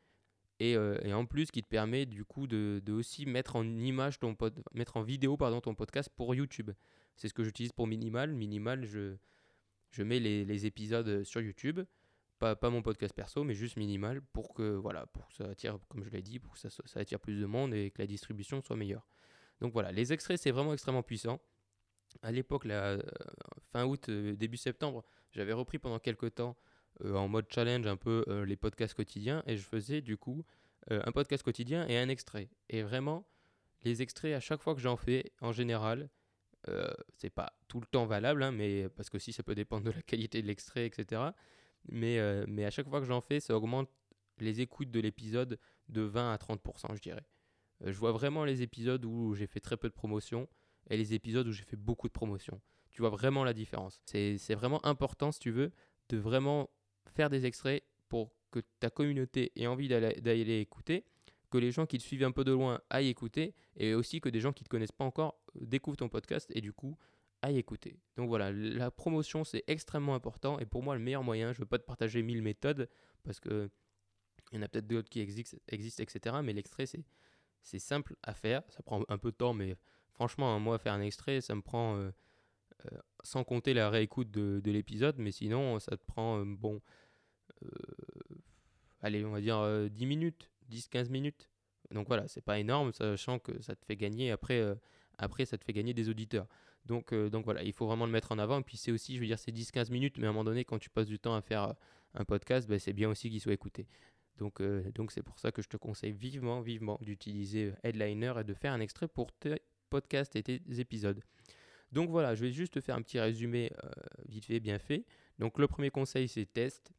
Et, 0.60 0.76
euh, 0.76 0.98
en 1.14 1.26
plus, 1.26 1.52
qui 1.52 1.62
te 1.62 1.68
permet 1.68 2.06
du 2.06 2.26
coup 2.26 2.48
de, 2.48 2.82
aussi 2.90 3.26
mettre 3.26 3.56
en 3.58 3.64
image 3.78 4.20
ton 4.20 4.34
pod, 4.34 4.64
mettre 4.74 4.98
en 4.98 5.04
vidéo 5.04 5.38
pardon 5.38 5.62
ton 5.62 5.76
podcast 5.76 6.10
pour 6.16 6.34
YouTube. 6.34 6.72
C'est 7.16 7.28
ce 7.28 7.34
que 7.34 7.44
j'utilise 7.44 7.72
pour 7.74 7.86
Minimal. 7.88 8.34
Minimal, 8.34 8.86
je, 8.86 9.16
je 9.92 10.04
mets 10.04 10.20
les, 10.20 10.46
les 10.46 10.66
épisodes 10.66 11.24
sur 11.24 11.42
YouTube, 11.42 11.82
pas, 12.38 12.70
mon 12.70 12.82
podcast 12.82 13.14
perso, 13.14 13.44
mais 13.44 13.54
juste 13.54 13.78
Minimal 13.78 14.22
pour 14.22 14.54
que 14.54 14.76
voilà, 14.76 15.06
pour 15.08 15.28
que 15.28 15.34
ça 15.34 15.46
attire, 15.46 15.80
comme 15.90 16.04
je 16.04 16.10
l'ai 16.10 16.22
dit, 16.22 16.40
pour 16.40 16.54
que 16.54 16.60
ça, 16.60 16.70
attire 16.96 17.20
plus 17.20 17.40
de 17.40 17.46
monde 17.46 17.74
et 17.74 17.92
que 17.92 18.02
la 18.02 18.08
distribution 18.08 18.62
soit 18.62 18.76
meilleure. 18.76 19.08
Donc 19.60 19.74
voilà, 19.74 19.92
les 19.92 20.14
extraits 20.14 20.40
c'est 20.40 20.52
vraiment 20.52 20.74
extrêmement 20.74 21.04
puissant. 21.04 21.40
À 22.22 22.32
l'époque, 22.32 22.66
là, 22.66 22.84
euh, 22.92 23.02
fin 23.72 23.86
août, 23.86 24.10
euh, 24.10 24.36
début 24.36 24.58
septembre, 24.58 25.04
j'avais 25.32 25.54
repris 25.54 25.78
pendant 25.78 26.00
quelques 26.00 26.36
temps 26.36 26.58
euh, 27.04 27.16
en 27.16 27.28
mode 27.28 27.46
challenge 27.50 27.86
un 27.86 27.98
peu 27.98 28.24
les 28.46 28.56
podcasts 28.56 28.94
quotidiens 28.94 29.44
et 29.46 29.58
je 29.58 29.64
faisais 29.64 30.02
du 30.02 30.18
coup 30.18 30.46
un 30.90 31.12
podcast 31.12 31.44
quotidien 31.44 31.86
et 31.88 31.98
un 31.98 32.08
extrait. 32.08 32.50
Et 32.70 32.82
vraiment, 32.82 33.28
les 33.84 34.02
extraits, 34.02 34.34
à 34.34 34.40
chaque 34.40 34.62
fois 34.62 34.74
que 34.74 34.80
j'en 34.80 34.96
fais, 34.96 35.34
en 35.42 35.52
général, 35.52 36.10
c'est 37.18 37.30
pas 37.30 37.52
tout 37.68 37.82
le 37.82 37.86
temps 37.86 38.06
valable, 38.06 38.42
hein, 38.42 38.52
mais 38.52 38.88
parce 38.90 39.10
que 39.10 39.20
si 39.20 39.34
ça 39.34 39.44
peut 39.44 39.54
dépendre 39.54 39.84
de 39.84 39.92
la 39.92 40.02
qualité 40.02 40.42
de 40.42 40.48
l'extrait, 40.48 40.86
etc. 40.86 41.32
Mais, 41.90 42.20
euh, 42.20 42.46
mais 42.48 42.66
à 42.66 42.70
chaque 42.70 42.90
fois 42.90 43.00
que 43.00 43.06
j'en 43.06 43.22
fais, 43.22 43.40
ça 43.40 43.56
augmente 43.56 43.90
les 44.40 44.62
écoutes 44.62 44.92
de 44.92 45.00
l'épisode 45.00 45.60
de 45.90 46.02
20 46.02 46.34
à 46.34 46.38
30%, 46.38 46.96
je 46.96 47.02
dirais. 47.02 47.26
Euh, 47.84 47.92
je 47.92 47.98
vois 47.98 48.12
vraiment 48.12 48.46
les 48.46 48.62
épisodes 48.62 49.04
où 49.06 49.34
j'ai 49.34 49.48
fait 49.48 49.60
très 49.60 49.78
peu 49.78 49.88
de 49.88 49.94
promotion 49.94 50.48
et 50.90 50.98
les 50.98 51.14
épisodes 51.14 51.48
où 51.48 51.52
j'ai 51.52 51.64
fait 51.64 51.78
beaucoup 51.78 52.08
de 52.08 52.14
promotion. 52.14 52.62
Tu 52.92 53.02
vois 53.02 53.10
vraiment 53.10 53.44
la 53.44 53.54
différence. 53.54 54.02
C'est 54.06 54.56
vraiment 54.56 54.84
important, 54.86 55.32
si 55.32 55.40
tu 55.40 55.52
veux, 55.52 55.72
de 56.10 56.18
vraiment 56.18 56.70
faire 57.06 57.30
des 57.30 57.46
extraits 57.46 57.84
pour 58.10 58.32
que 58.52 58.60
ta 58.80 58.90
communauté 58.90 59.52
ait 59.56 59.68
envie 59.68 59.88
d'aller 59.88 60.20
d'aller 60.22 60.60
écouter, 60.60 61.06
que 61.52 61.58
les 61.58 61.72
gens 61.72 61.86
qui 61.86 61.98
te 61.98 62.04
suivent 62.04 62.24
un 62.24 62.32
peu 62.32 62.44
de 62.44 62.52
loin 62.52 62.82
aillent 62.90 63.10
écouter, 63.10 63.54
et 63.76 63.94
aussi 63.94 64.20
que 64.22 64.30
des 64.30 64.40
gens 64.40 64.54
qui 64.54 64.64
ne 64.64 64.66
te 64.66 64.70
connaissent 64.70 64.92
pas 64.92 65.06
encore 65.06 65.40
euh, 65.56 65.66
découvrent 65.66 65.98
ton 65.98 66.10
podcast 66.10 66.50
et 66.56 66.62
du 66.62 66.74
coup 66.74 66.98
aillent 67.42 67.58
écouter. 67.58 68.00
Donc 68.16 68.30
voilà, 68.30 68.52
la 68.52 68.92
promotion 68.92 69.44
c'est 69.44 69.64
extrêmement 69.68 70.16
important, 70.16 70.60
et 70.60 70.66
pour 70.66 70.84
moi 70.84 70.96
le 70.96 71.02
meilleur 71.02 71.24
moyen, 71.24 71.54
je 71.54 71.60
ne 71.60 71.64
veux 71.64 71.70
pas 71.70 71.80
te 71.80 71.86
partager 71.86 72.22
mille 72.22 72.42
méthodes, 72.42 72.90
parce 73.24 73.40
que 73.40 73.70
il 74.52 74.58
y 74.58 74.60
en 74.60 74.62
a 74.64 74.68
peut-être 74.68 74.88
d'autres 74.88 75.10
qui 75.10 75.20
existent, 75.20 75.58
etc. 75.68 76.38
Mais 76.44 76.54
l'extrait 76.54 76.86
c'est 77.62 77.80
simple 77.80 78.16
à 78.24 78.34
faire, 78.34 78.64
ça 78.70 78.82
prend 78.84 79.04
un 79.10 79.18
peu 79.18 79.32
de 79.32 79.36
temps, 79.36 79.54
mais 79.54 79.76
franchement, 80.14 80.56
hein, 80.56 80.60
moi 80.60 80.78
faire 80.78 80.94
un 80.94 81.02
extrait, 81.02 81.42
ça 81.42 81.56
me 81.56 81.62
prend... 81.62 81.98
euh, 81.98 82.12
euh, 82.86 82.98
sans 83.24 83.44
compter 83.44 83.74
la 83.74 83.90
réécoute 83.90 84.30
de, 84.32 84.62
de 84.64 84.72
l'épisode, 84.72 85.16
mais 85.18 85.32
sinon 85.32 85.80
ça 85.80 85.98
te 85.98 86.06
prend, 86.06 86.40
euh, 86.40 86.46
bon, 86.46 86.82
allez, 89.02 89.26
on 89.26 89.32
va 89.32 89.42
dire 89.42 89.58
euh, 89.58 89.90
10 89.90 90.06
minutes, 90.06 90.52
10-15 90.70 91.10
minutes. 91.10 91.50
Donc 91.92 92.08
voilà, 92.08 92.28
c'est 92.28 92.42
pas 92.42 92.60
énorme, 92.60 92.94
sachant 92.94 93.40
que 93.40 93.60
ça 93.62 93.76
te 93.76 93.84
fait 93.86 93.96
gagner, 93.96 94.32
après, 94.32 94.62
après 95.18 95.46
ça 95.46 95.58
te 95.58 95.66
fait 95.66 95.74
gagner 95.74 95.94
des 95.94 96.10
auditeurs. 96.10 96.48
Donc, 96.88 97.14
euh, 97.14 97.30
donc 97.30 97.46
voilà, 97.46 97.64
il 97.64 97.74
faut 97.74 97.86
vraiment 97.86 98.06
le 98.06 98.12
mettre 98.12 98.32
en 98.32 98.40
avant. 98.40 98.60
Et 98.60 98.64
puis 98.64 98.78
c'est 98.78 98.92
aussi, 98.92 99.16
je 99.16 99.20
veux 99.20 99.28
dire, 99.28 99.38
c'est 99.38 99.52
10-15 99.52 99.92
minutes, 99.92 100.18
mais 100.18 100.26
à 100.26 100.30
un 100.30 100.34
moment 100.34 100.46
donné, 100.46 100.66
quand 100.66 100.80
tu 100.80 100.90
passes 100.90 101.08
du 101.08 101.20
temps 101.20 101.36
à 101.36 101.42
faire 101.42 101.64
euh, 101.64 101.74
un 102.16 102.26
podcast, 102.26 102.68
ben, 102.68 102.80
c'est 102.80 102.94
bien 102.94 103.10
aussi 103.10 103.30
qu'il 103.30 103.42
soit 103.42 103.54
écouté. 103.54 103.88
Donc 104.38 104.62
euh, 104.62 104.84
donc 104.94 105.12
c'est 105.12 105.24
pour 105.24 105.40
ça 105.40 105.52
que 105.52 105.62
je 105.62 105.68
te 105.68 105.78
conseille 105.78 106.12
vivement, 106.12 106.62
vivement 106.62 107.00
d'utiliser 107.02 107.74
Headliner 107.84 108.34
et 108.40 108.44
de 108.44 108.54
faire 108.54 108.72
un 108.72 108.80
extrait 108.80 109.08
pour 109.08 109.32
tes 109.34 109.62
podcasts 109.90 110.36
et 110.36 110.44
tes 110.44 110.62
épisodes. 110.78 111.22
Donc 111.92 112.10
voilà, 112.10 112.36
je 112.36 112.42
vais 112.42 112.52
juste 112.52 112.74
te 112.74 112.82
faire 112.82 112.96
un 112.96 113.02
petit 113.02 113.20
résumé 113.20 113.72
vite 114.28 114.46
fait, 114.46 114.60
bien 114.60 114.78
fait. 114.78 115.06
Donc 115.40 115.58
le 115.58 115.68
premier 115.68 115.90
conseil, 115.90 116.28
c'est 116.28 116.46
test. 116.46 116.92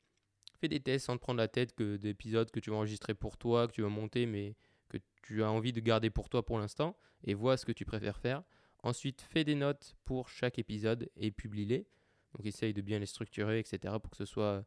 Fais 0.60 0.68
des 0.68 0.80
tests 0.80 1.06
sans 1.06 1.16
te 1.16 1.20
prendre 1.20 1.38
la 1.38 1.46
tête 1.46 1.74
que 1.74 1.96
d'épisodes 1.96 2.50
que 2.50 2.58
tu 2.58 2.70
vas 2.70 2.76
enregistrer 2.76 3.14
pour 3.14 3.36
toi, 3.36 3.68
que 3.68 3.72
tu 3.72 3.82
vas 3.82 3.88
monter, 3.88 4.26
mais 4.26 4.56
que 4.88 4.98
tu 5.22 5.44
as 5.44 5.50
envie 5.50 5.72
de 5.72 5.80
garder 5.80 6.10
pour 6.10 6.28
toi 6.28 6.44
pour 6.44 6.58
l'instant, 6.58 6.96
et 7.22 7.34
vois 7.34 7.56
ce 7.56 7.66
que 7.66 7.72
tu 7.72 7.84
préfères 7.84 8.18
faire. 8.18 8.42
Ensuite, 8.82 9.22
fais 9.22 9.44
des 9.44 9.54
notes 9.54 9.96
pour 10.04 10.28
chaque 10.28 10.58
épisode 10.58 11.10
et 11.16 11.30
publie-les. 11.30 11.86
Donc 12.34 12.46
essaye 12.46 12.74
de 12.74 12.82
bien 12.82 12.98
les 12.98 13.06
structurer, 13.06 13.58
etc., 13.58 13.94
pour 14.00 14.10
que 14.10 14.16
ce 14.16 14.24
soit, 14.24 14.64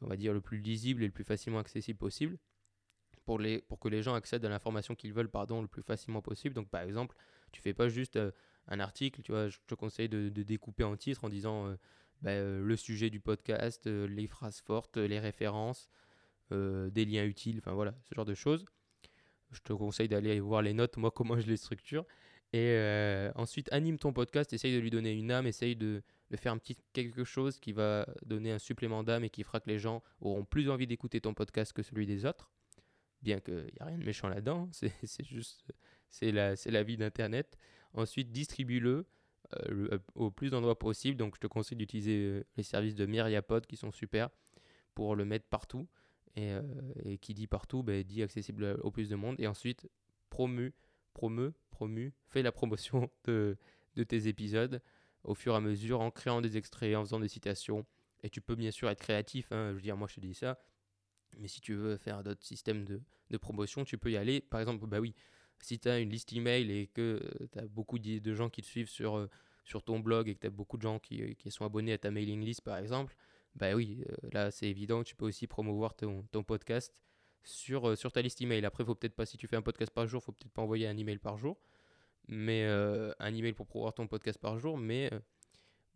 on 0.00 0.06
va 0.06 0.16
dire, 0.16 0.32
le 0.32 0.40
plus 0.40 0.58
lisible 0.58 1.02
et 1.02 1.06
le 1.06 1.12
plus 1.12 1.24
facilement 1.24 1.58
accessible 1.58 1.98
possible. 1.98 2.38
Pour, 3.26 3.38
les, 3.38 3.60
pour 3.60 3.78
que 3.78 3.88
les 3.88 4.02
gens 4.02 4.14
accèdent 4.14 4.44
à 4.44 4.48
l'information 4.48 4.94
qu'ils 4.94 5.12
veulent, 5.12 5.28
pardon, 5.28 5.60
le 5.60 5.68
plus 5.68 5.82
facilement 5.82 6.22
possible. 6.22 6.54
Donc 6.54 6.68
par 6.68 6.82
exemple, 6.82 7.16
tu 7.52 7.60
fais 7.60 7.74
pas 7.74 7.88
juste 7.88 8.16
euh, 8.16 8.30
un 8.66 8.80
article, 8.80 9.22
tu 9.22 9.32
vois, 9.32 9.48
je 9.48 9.58
te 9.66 9.74
conseille 9.74 10.08
de, 10.08 10.28
découper 10.30 10.84
en 10.84 10.96
titre 10.96 11.24
en 11.24 11.28
disant 11.28 11.66
euh, 11.66 11.76
bah, 12.22 12.30
euh, 12.30 12.64
le 12.64 12.76
sujet 12.76 13.10
du 13.10 13.20
podcast, 13.20 13.86
les 13.86 14.26
phrases 14.26 14.60
fortes, 14.60 14.96
les 14.96 15.18
références, 15.18 15.90
des 16.50 17.04
liens 17.04 17.24
utiles, 17.24 17.58
enfin 17.58 17.74
voilà, 17.74 17.94
ce 18.02 18.14
genre 18.16 18.24
de 18.24 18.34
choses. 18.34 18.64
je 19.52 19.60
te 19.60 19.72
conseille 19.72 20.08
d'aller 20.08 20.40
voir 20.40 20.62
les 20.62 20.72
notes, 20.72 20.96
moi, 20.96 21.12
comment 21.12 21.38
je 21.38 21.46
les 21.46 21.56
structure. 21.56 22.04
Et 22.52 22.74
euh, 22.74 23.30
ensuite, 23.36 23.72
anime 23.72 23.98
ton 23.98 24.12
podcast, 24.12 24.52
essaye 24.52 24.74
de 24.74 24.80
lui 24.80 24.90
donner 24.90 25.12
une 25.12 25.30
âme, 25.30 25.46
essaye 25.46 25.76
de, 25.76 26.02
de 26.30 26.36
faire 26.36 26.52
un 26.52 26.58
petit 26.58 26.76
quelque 26.92 27.22
chose 27.22 27.60
qui 27.60 27.72
va 27.72 28.08
donner 28.26 28.50
un 28.50 28.58
supplément 28.58 29.04
d'âme 29.04 29.22
et 29.22 29.30
qui 29.30 29.44
fera 29.44 29.60
que 29.60 29.68
les 29.68 29.78
gens 29.78 30.02
auront 30.20 30.44
plus 30.44 30.68
envie 30.68 30.88
d'écouter 30.88 31.20
ton 31.20 31.32
podcast 31.32 31.72
que 31.72 31.82
celui 31.82 32.06
des 32.06 32.26
autres. 32.26 32.50
Bien 33.22 33.38
qu'il 33.38 33.54
n'y 33.54 33.80
a 33.80 33.84
rien 33.84 33.98
de 33.98 34.04
méchant 34.04 34.28
là-dedans, 34.28 34.68
c'est 34.72 35.24
juste, 35.24 35.64
c'est 36.08 36.32
la, 36.32 36.54
la 36.66 36.82
vie 36.82 36.96
d'Internet. 36.96 37.56
Ensuite, 37.92 38.32
distribue-le 38.32 39.06
euh, 39.68 39.88
euh, 39.92 39.98
au 40.16 40.32
plus 40.32 40.50
d'endroits 40.50 40.78
possible. 40.78 41.16
Donc, 41.16 41.36
je 41.36 41.40
te 41.40 41.46
conseille 41.46 41.78
d'utiliser 41.78 42.44
les 42.56 42.62
services 42.64 42.96
de 42.96 43.06
Myriapod 43.06 43.66
qui 43.66 43.76
sont 43.76 43.92
super 43.92 44.28
pour 44.94 45.14
le 45.14 45.24
mettre 45.24 45.46
partout. 45.46 45.86
Et, 46.36 46.52
et 47.04 47.18
qui 47.18 47.34
dit 47.34 47.48
partout, 47.48 47.82
ben, 47.82 48.04
dit 48.04 48.22
accessible 48.22 48.78
au 48.82 48.92
plus 48.92 49.08
de 49.08 49.16
monde. 49.16 49.34
Et 49.40 49.48
ensuite, 49.48 49.90
promu, 50.30 50.72
promu, 51.12 51.50
promu, 51.70 52.14
fais 52.28 52.42
la 52.42 52.52
promotion 52.52 53.10
de, 53.24 53.56
de 53.96 54.04
tes 54.04 54.28
épisodes 54.28 54.82
au 55.24 55.34
fur 55.34 55.54
et 55.54 55.56
à 55.56 55.60
mesure 55.60 56.00
en 56.00 56.10
créant 56.10 56.40
des 56.40 56.56
extraits, 56.56 56.96
en 56.96 57.04
faisant 57.04 57.20
des 57.20 57.28
citations. 57.28 57.86
Et 58.22 58.30
tu 58.30 58.40
peux 58.40 58.54
bien 58.54 58.70
sûr 58.70 58.88
être 58.90 59.00
créatif. 59.00 59.52
hein, 59.52 59.70
je 59.70 59.74
veux 59.74 59.80
dire, 59.80 59.96
moi 59.96 60.08
je 60.08 60.14
te 60.14 60.20
dis 60.20 60.34
ça. 60.34 60.58
Mais 61.38 61.48
si 61.48 61.60
tu 61.60 61.74
veux 61.74 61.96
faire 61.96 62.22
d'autres 62.22 62.44
systèmes 62.44 62.84
de, 62.84 63.00
de 63.30 63.36
promotion, 63.36 63.84
tu 63.84 63.98
peux 63.98 64.10
y 64.10 64.16
aller. 64.16 64.40
Par 64.40 64.60
exemple, 64.60 64.86
bah 64.86 64.98
oui, 65.00 65.14
si 65.60 65.78
tu 65.78 65.88
as 65.88 65.98
une 65.98 66.10
liste 66.10 66.32
email 66.32 66.70
et 66.70 66.86
que 66.88 67.20
tu 67.52 67.58
as 67.58 67.66
beaucoup 67.66 67.98
de 67.98 68.34
gens 68.34 68.50
qui 68.50 68.62
te 68.62 68.66
suivent 68.66 68.88
sur, 68.88 69.16
euh, 69.16 69.30
sur 69.64 69.82
ton 69.82 70.00
blog 70.00 70.28
et 70.28 70.34
que 70.34 70.40
tu 70.40 70.46
as 70.46 70.50
beaucoup 70.50 70.76
de 70.76 70.82
gens 70.82 70.98
qui, 70.98 71.22
euh, 71.22 71.34
qui 71.34 71.50
sont 71.50 71.64
abonnés 71.64 71.92
à 71.92 71.98
ta 71.98 72.10
mailing 72.10 72.42
list, 72.44 72.62
par 72.62 72.78
exemple, 72.78 73.14
bah 73.54 73.74
oui, 73.74 74.04
euh, 74.08 74.28
là 74.32 74.50
c'est 74.50 74.68
évident, 74.68 75.02
tu 75.02 75.14
peux 75.14 75.26
aussi 75.26 75.46
promouvoir 75.46 75.94
ton, 75.94 76.22
ton 76.32 76.42
podcast 76.42 76.94
sur, 77.44 77.90
euh, 77.90 77.96
sur 77.96 78.12
ta 78.12 78.22
liste 78.22 78.40
email. 78.40 78.64
Après, 78.64 78.84
faut 78.84 78.94
peut-être 78.94 79.14
pas, 79.14 79.26
si 79.26 79.36
tu 79.36 79.46
fais 79.46 79.56
un 79.56 79.62
podcast 79.62 79.92
par 79.92 80.06
jour, 80.06 80.22
faut 80.22 80.32
peut-être 80.32 80.52
pas 80.52 80.62
envoyer 80.62 80.86
un 80.86 80.96
email 80.96 81.18
par 81.18 81.36
jour, 81.38 81.58
mais 82.28 82.64
euh, 82.64 83.12
un 83.18 83.34
email 83.34 83.52
pour 83.52 83.66
promouvoir 83.66 83.94
ton 83.94 84.06
podcast 84.06 84.38
par 84.38 84.58
jour, 84.58 84.76
mais, 84.76 85.12
euh, 85.12 85.18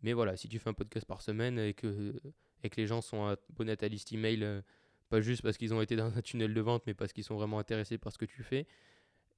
mais 0.01 0.13
voilà, 0.13 0.37
si 0.37 0.49
tu 0.49 0.59
fais 0.59 0.69
un 0.69 0.73
podcast 0.73 1.05
par 1.05 1.21
semaine 1.21 1.59
et 1.59 1.73
que, 1.73 2.15
et 2.63 2.69
que 2.69 2.79
les 2.79 2.87
gens 2.87 3.01
sont 3.01 3.25
abonnés 3.25 3.73
à 3.73 3.77
ta 3.77 3.87
liste 3.87 4.11
email, 4.11 4.61
pas 5.09 5.21
juste 5.21 5.41
parce 5.41 5.57
qu'ils 5.57 5.73
ont 5.73 5.81
été 5.81 5.95
dans 5.95 6.15
un 6.17 6.21
tunnel 6.21 6.53
de 6.53 6.61
vente, 6.61 6.83
mais 6.87 6.93
parce 6.93 7.13
qu'ils 7.13 7.23
sont 7.23 7.35
vraiment 7.35 7.59
intéressés 7.59 7.97
par 7.97 8.11
ce 8.11 8.17
que 8.17 8.25
tu 8.25 8.43
fais, 8.43 8.67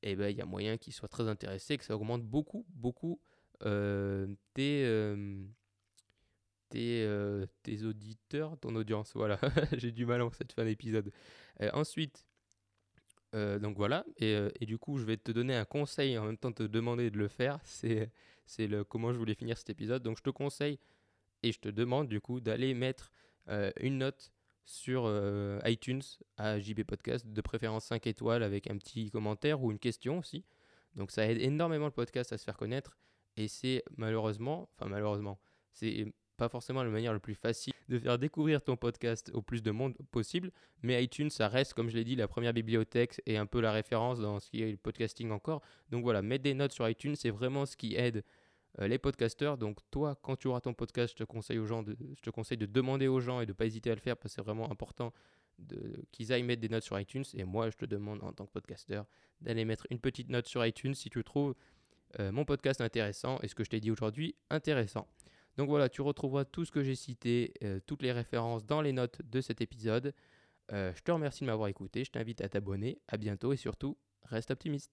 et 0.04 0.15
ben 0.15 0.30
il 0.30 0.38
y 0.38 0.41
a 0.41 0.46
moyen 0.46 0.78
qu'ils 0.78 0.93
soient 0.93 1.10
très 1.10 1.28
intéressés, 1.28 1.78
que 1.78 1.84
ça 1.84 1.96
augmente 1.96 2.24
beaucoup, 2.24 2.65
beaucoup 2.70 3.20
tes, 3.60 5.15
tes, 6.69 7.03
euh, 7.03 7.45
tes 7.63 7.84
auditeurs, 7.84 8.58
ton 8.60 8.75
audience. 8.75 9.12
Voilà, 9.15 9.39
j'ai 9.77 9.91
du 9.91 10.06
mal 10.06 10.21
en 10.21 10.32
cette 10.32 10.53
fin 10.53 10.65
d'épisode. 10.65 11.12
Euh, 11.62 11.69
ensuite, 11.73 12.25
euh, 13.36 13.60
donc 13.60 13.77
voilà, 13.77 14.06
et, 14.17 14.65
du 14.65 14.77
coup, 14.77 14.97
je 14.97 15.06
vais 15.06 15.17
te 15.17 15.32
donner 15.32 15.56
un 15.56 15.65
conseil 15.65 16.17
en 16.17 16.25
même 16.25 16.38
temps 16.38 16.51
te 16.51 16.63
demander 16.63 17.12
de 17.12 17.17
le 17.17 17.27
faire. 17.27 17.60
C'est 17.63 18.12
comment 18.88 19.13
je 19.13 19.17
voulais 19.17 19.36
finir 19.36 19.58
cet 19.58 19.69
épisode. 19.69 20.03
Donc 20.03 20.17
je 20.17 20.23
te 20.23 20.30
conseille 20.30 20.80
et 21.43 21.51
je 21.51 21.60
te 21.60 21.69
demande 21.69 22.08
du 22.08 22.21
coup 22.21 22.39
d'aller 22.39 22.73
mettre 22.73 23.12
une 23.82 23.99
note 23.99 24.32
sur 24.63 25.12
iTunes 25.65 26.01
à 26.38 26.60
JB 26.60 26.84
Podcast, 26.84 27.27
de 27.27 27.41
préférence 27.41 27.86
5 27.86 28.08
étoiles 28.08 28.43
avec 28.43 28.69
un 28.69 28.77
petit 28.77 29.12
commentaire 29.12 29.62
ou 29.62 29.71
une 29.71 29.80
question 29.80 30.19
aussi. 30.19 30.45
Donc 30.95 31.12
ça 31.12 31.30
aide 31.30 31.39
énormément 31.39 31.86
le 31.86 31.91
podcast 31.91 32.32
à 32.34 32.38
se 32.38 32.45
faire 32.45 32.58
connaître 32.58 32.97
et 33.38 33.47
c'est 33.47 33.84
malheureusement, 33.95 34.69
enfin 34.75 34.89
malheureusement, 34.89 35.39
c'est 35.71 36.12
pas 36.38 36.50
forcément 36.50 36.84
la 36.84 36.89
manière 36.89 37.13
la 37.13 37.19
plus 37.19 37.36
facile 37.36 37.73
de 37.89 38.00
faire 38.00 38.17
découvrir 38.17 38.62
ton 38.62 38.78
podcast 38.78 39.32
au 39.34 39.41
plus 39.41 39.62
de 39.62 39.71
monde 39.71 39.95
possible, 40.12 40.52
mais 40.84 41.04
iTunes 41.04 41.30
ça 41.30 41.47
reste 41.47 41.73
comme 41.73 41.89
je 41.89 41.95
l'ai 41.95 42.04
dit 42.04 42.15
la 42.15 42.28
première 42.28 42.54
bibliothèque 42.54 43.21
et 43.26 43.38
un 43.38 43.45
peu 43.45 43.60
la 43.60 43.71
référence 43.71 44.19
dans 44.19 44.39
ce 44.39 44.50
qui 44.50 44.62
est 44.62 44.71
le 44.71 44.78
podcasting 44.78 45.32
encore. 45.32 45.62
Donc 45.89 46.04
voilà, 46.04 46.21
mettre 46.21 46.43
des 46.43 46.54
notes 46.54 46.71
sur 46.71 46.88
iTunes, 46.88 47.15
c'est 47.15 47.32
vraiment 47.32 47.65
ce 47.65 47.76
qui 47.76 47.95
aide 47.95 48.23
euh, 48.80 48.88
les 48.88 48.97
podcasteurs. 48.97 49.58
Donc 49.58 49.80
toi, 49.91 50.15
quand 50.21 50.36
tu 50.36 50.47
auras 50.47 50.62
ton 50.62 50.73
podcast, 50.73 51.13
je 51.13 51.23
te 51.23 51.23
conseille 51.23 51.58
aux 51.58 51.65
gens 51.65 51.84
de, 51.84 51.97
je 52.15 52.21
te 52.21 52.30
conseille 52.30 52.58
de 52.58 52.65
demander 52.65 53.08
aux 53.08 53.19
gens 53.19 53.41
et 53.41 53.45
de 53.45 53.54
pas 53.54 53.65
hésiter 53.65 53.91
à 53.91 53.95
le 53.95 54.02
faire 54.02 54.17
parce 54.17 54.34
que 54.34 54.36
c'est 54.36 54.45
vraiment 54.45 54.71
important 54.71 55.13
qu'ils 56.12 56.32
aillent 56.32 56.43
mettre 56.43 56.62
des 56.62 56.69
notes 56.69 56.84
sur 56.84 57.00
iTunes. 57.00 57.23
Et 57.34 57.43
moi, 57.43 57.69
je 57.71 57.78
te 57.78 57.86
demande 57.86 58.23
en 58.23 58.32
tant 58.32 58.45
que 58.45 58.52
podcasteur 58.52 59.06
d'aller 59.41 59.65
mettre 59.65 59.88
une 59.89 60.00
petite 60.00 60.30
note 60.30 60.47
sur 60.47 60.63
iTunes 60.63 60.93
si 60.93 61.10
tu 61.10 61.23
trouves 61.23 61.56
euh, 62.19 62.32
mon 62.32 62.45
podcast 62.45 62.80
intéressant 62.82 63.39
et 63.41 63.47
ce 63.47 63.56
que 63.56 63.63
je 63.63 63.69
t'ai 63.69 63.80
dit 63.80 63.91
aujourd'hui 63.91 64.36
intéressant. 64.50 65.08
Donc 65.58 65.70
voilà, 65.70 65.89
tu 65.89 66.02
retrouveras 66.02 66.46
tout 66.46 66.65
ce 66.65 66.72
que 66.72 66.84
j'ai 66.84 66.96
cité, 66.96 67.54
euh, 67.63 67.80
toutes 67.86 68.04
les 68.04 68.12
références 68.12 68.65
dans 68.65 68.82
les 68.82 68.93
notes 68.93 69.22
de 69.24 69.41
cet 69.41 69.60
épisode. 69.60 70.13
Euh, 70.72 70.93
je 70.96 71.02
te 71.02 71.12
remercie 71.12 71.41
de 71.41 71.48
m'avoir 71.48 71.67
écouté, 71.67 72.04
je 72.04 72.12
t'invite 72.12 72.41
à 72.41 72.50
t'abonner. 72.50 73.02
À 73.08 73.17
bientôt 73.17 73.54
et 73.54 73.58
surtout, 73.58 73.98
reste 74.24 74.52
optimiste. 74.52 74.91